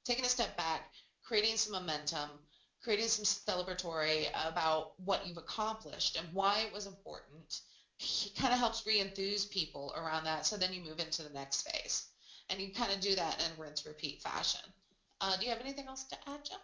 [0.05, 0.91] taking a step back,
[1.23, 2.29] creating some momentum,
[2.83, 7.61] creating some celebratory about what you've accomplished and why it was important,
[8.39, 10.47] kind of helps re-enthuse people around that.
[10.47, 12.05] So then you move into the next phase,
[12.49, 14.61] and you kind of do that in a rinse-repeat fashion.
[15.21, 16.59] Uh, do you have anything else to add, Jim?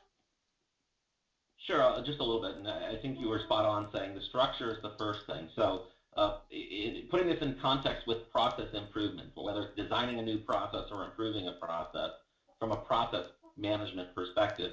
[1.67, 2.57] Sure, uh, just a little bit.
[2.57, 5.49] And I think you were spot on saying the structure is the first thing.
[5.57, 5.83] So
[6.17, 10.85] uh, in, putting this in context with process improvement, whether it's designing a new process
[10.91, 12.11] or improving a process
[12.61, 13.25] from a process
[13.57, 14.73] management perspective,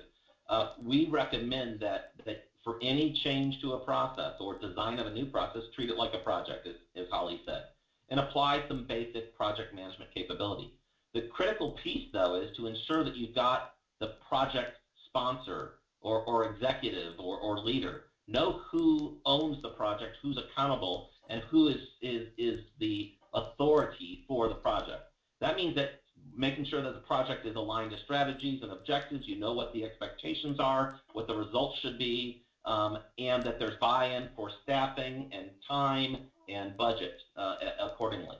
[0.51, 5.09] uh, we recommend that, that for any change to a process or design of a
[5.09, 7.63] new process, treat it like a project, as, as Holly said,
[8.09, 10.69] and apply some basic project management capability.
[11.13, 13.63] The critical piece, though, is to ensure that you've got
[13.99, 14.77] the project
[15.07, 15.71] sponsor
[16.01, 21.67] or, or executive or, or leader know who owns the project, who's accountable, and who
[21.67, 25.03] is, is, is the authority for the project.
[25.39, 25.91] That means that
[26.35, 29.83] making sure that the project is aligned to strategies and objectives, you know what the
[29.83, 35.49] expectations are, what the results should be, um, and that there's buy-in for staffing and
[35.67, 36.17] time
[36.49, 38.37] and budget uh, accordingly.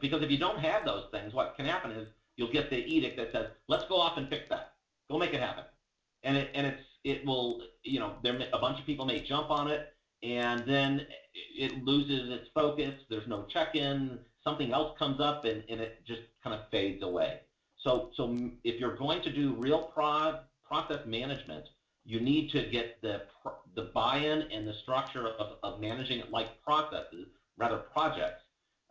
[0.00, 3.16] Because if you don't have those things, what can happen is you'll get the edict
[3.16, 4.72] that says, let's go off and fix that.
[5.10, 5.64] Go make it happen.
[6.22, 9.50] And it, and it's, it will, you know, there a bunch of people may jump
[9.50, 9.86] on it,
[10.22, 11.02] and then
[11.54, 12.94] it loses its focus.
[13.10, 14.18] There's no check-in.
[14.44, 17.40] Something else comes up, and, and it just kind of fades away.
[17.82, 21.64] So, so if you're going to do real pro process management,
[22.04, 23.22] you need to get the
[23.74, 27.26] the buy-in and the structure of, of managing it like processes,
[27.56, 28.42] rather projects,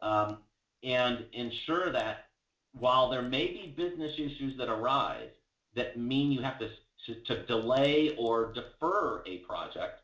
[0.02, 0.38] um,
[0.84, 2.26] and ensure that
[2.74, 5.30] while there may be business issues that arise
[5.76, 6.68] that mean you have to,
[7.06, 10.02] to, to delay or defer a project,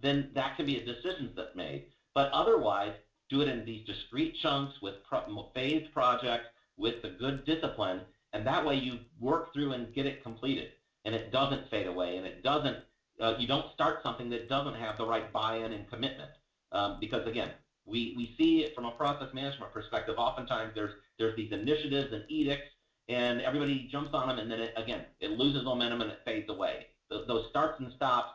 [0.00, 1.84] then that can be a decision that's made.
[2.14, 2.94] But otherwise,
[3.32, 8.02] do it in these discrete chunks with pro phased projects with the good discipline,
[8.34, 10.68] and that way you work through and get it completed,
[11.06, 12.78] and it doesn't fade away, and it doesn't.
[13.20, 16.30] Uh, you don't start something that doesn't have the right buy-in and commitment,
[16.72, 17.52] um, because again,
[17.86, 20.16] we we see it from a process management perspective.
[20.18, 22.68] Oftentimes, there's there's these initiatives and edicts,
[23.08, 26.48] and everybody jumps on them, and then it, again, it loses momentum and it fades
[26.48, 26.86] away.
[27.10, 28.30] Th those starts and stops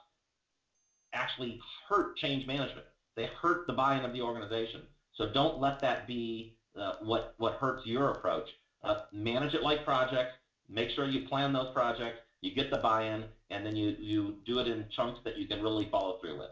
[1.13, 2.85] actually hurt change management.
[3.17, 4.83] They hurt the buy-in of the organization.
[5.15, 8.47] So don't let that be uh, what what hurts your approach.
[8.83, 10.33] Uh, manage it like projects.
[10.69, 12.19] Make sure you plan those projects.
[12.41, 15.61] You get the buy-in, and then you you do it in chunks that you can
[15.63, 16.51] really follow through with.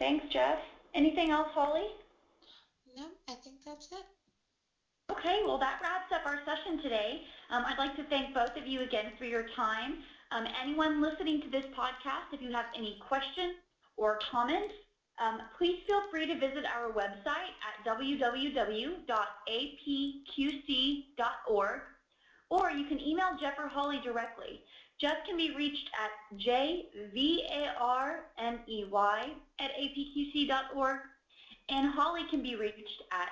[0.00, 0.58] Thanks, Jeff.
[0.94, 1.86] Anything else, Holly?
[2.96, 4.04] No, I think that's it.
[5.12, 7.22] Okay, well that wraps up our session today.
[7.50, 9.98] Um, I'd like to thank both of you again for your time.
[10.34, 13.56] Um, anyone listening to this podcast, if you have any questions
[13.98, 14.72] or comments,
[15.22, 19.00] um, please feel free to visit our website at www.apqc.org
[22.48, 24.62] or you can email Jeff or Holly directly.
[25.00, 27.44] Jeff can be reached at jvarney
[29.58, 30.98] at apqc.org
[31.68, 33.28] and Holly can be reached at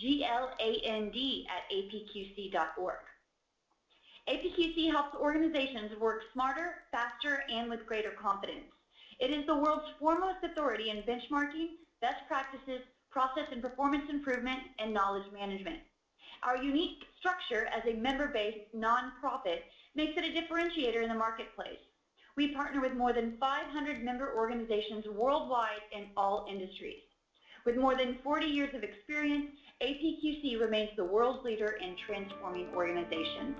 [0.00, 2.98] h-l-y-k-e-h-o-g-l-a-n-d at apqc.org.
[4.28, 8.70] APQC helps organizations work smarter, faster, and with greater confidence.
[9.18, 14.94] It is the world's foremost authority in benchmarking, best practices, process and performance improvement, and
[14.94, 15.80] knowledge management.
[16.42, 19.62] Our unique structure as a member-based nonprofit
[19.94, 21.78] makes it a differentiator in the marketplace.
[22.36, 27.02] We partner with more than 500 member organizations worldwide in all industries.
[27.66, 29.50] With more than 40 years of experience,
[29.82, 33.56] APQC remains the world's leader in transforming organizations.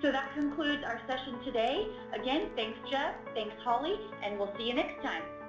[0.00, 1.86] So that concludes our session today.
[2.14, 5.41] Again, thanks Jeff, thanks Holly, and we'll see you next time.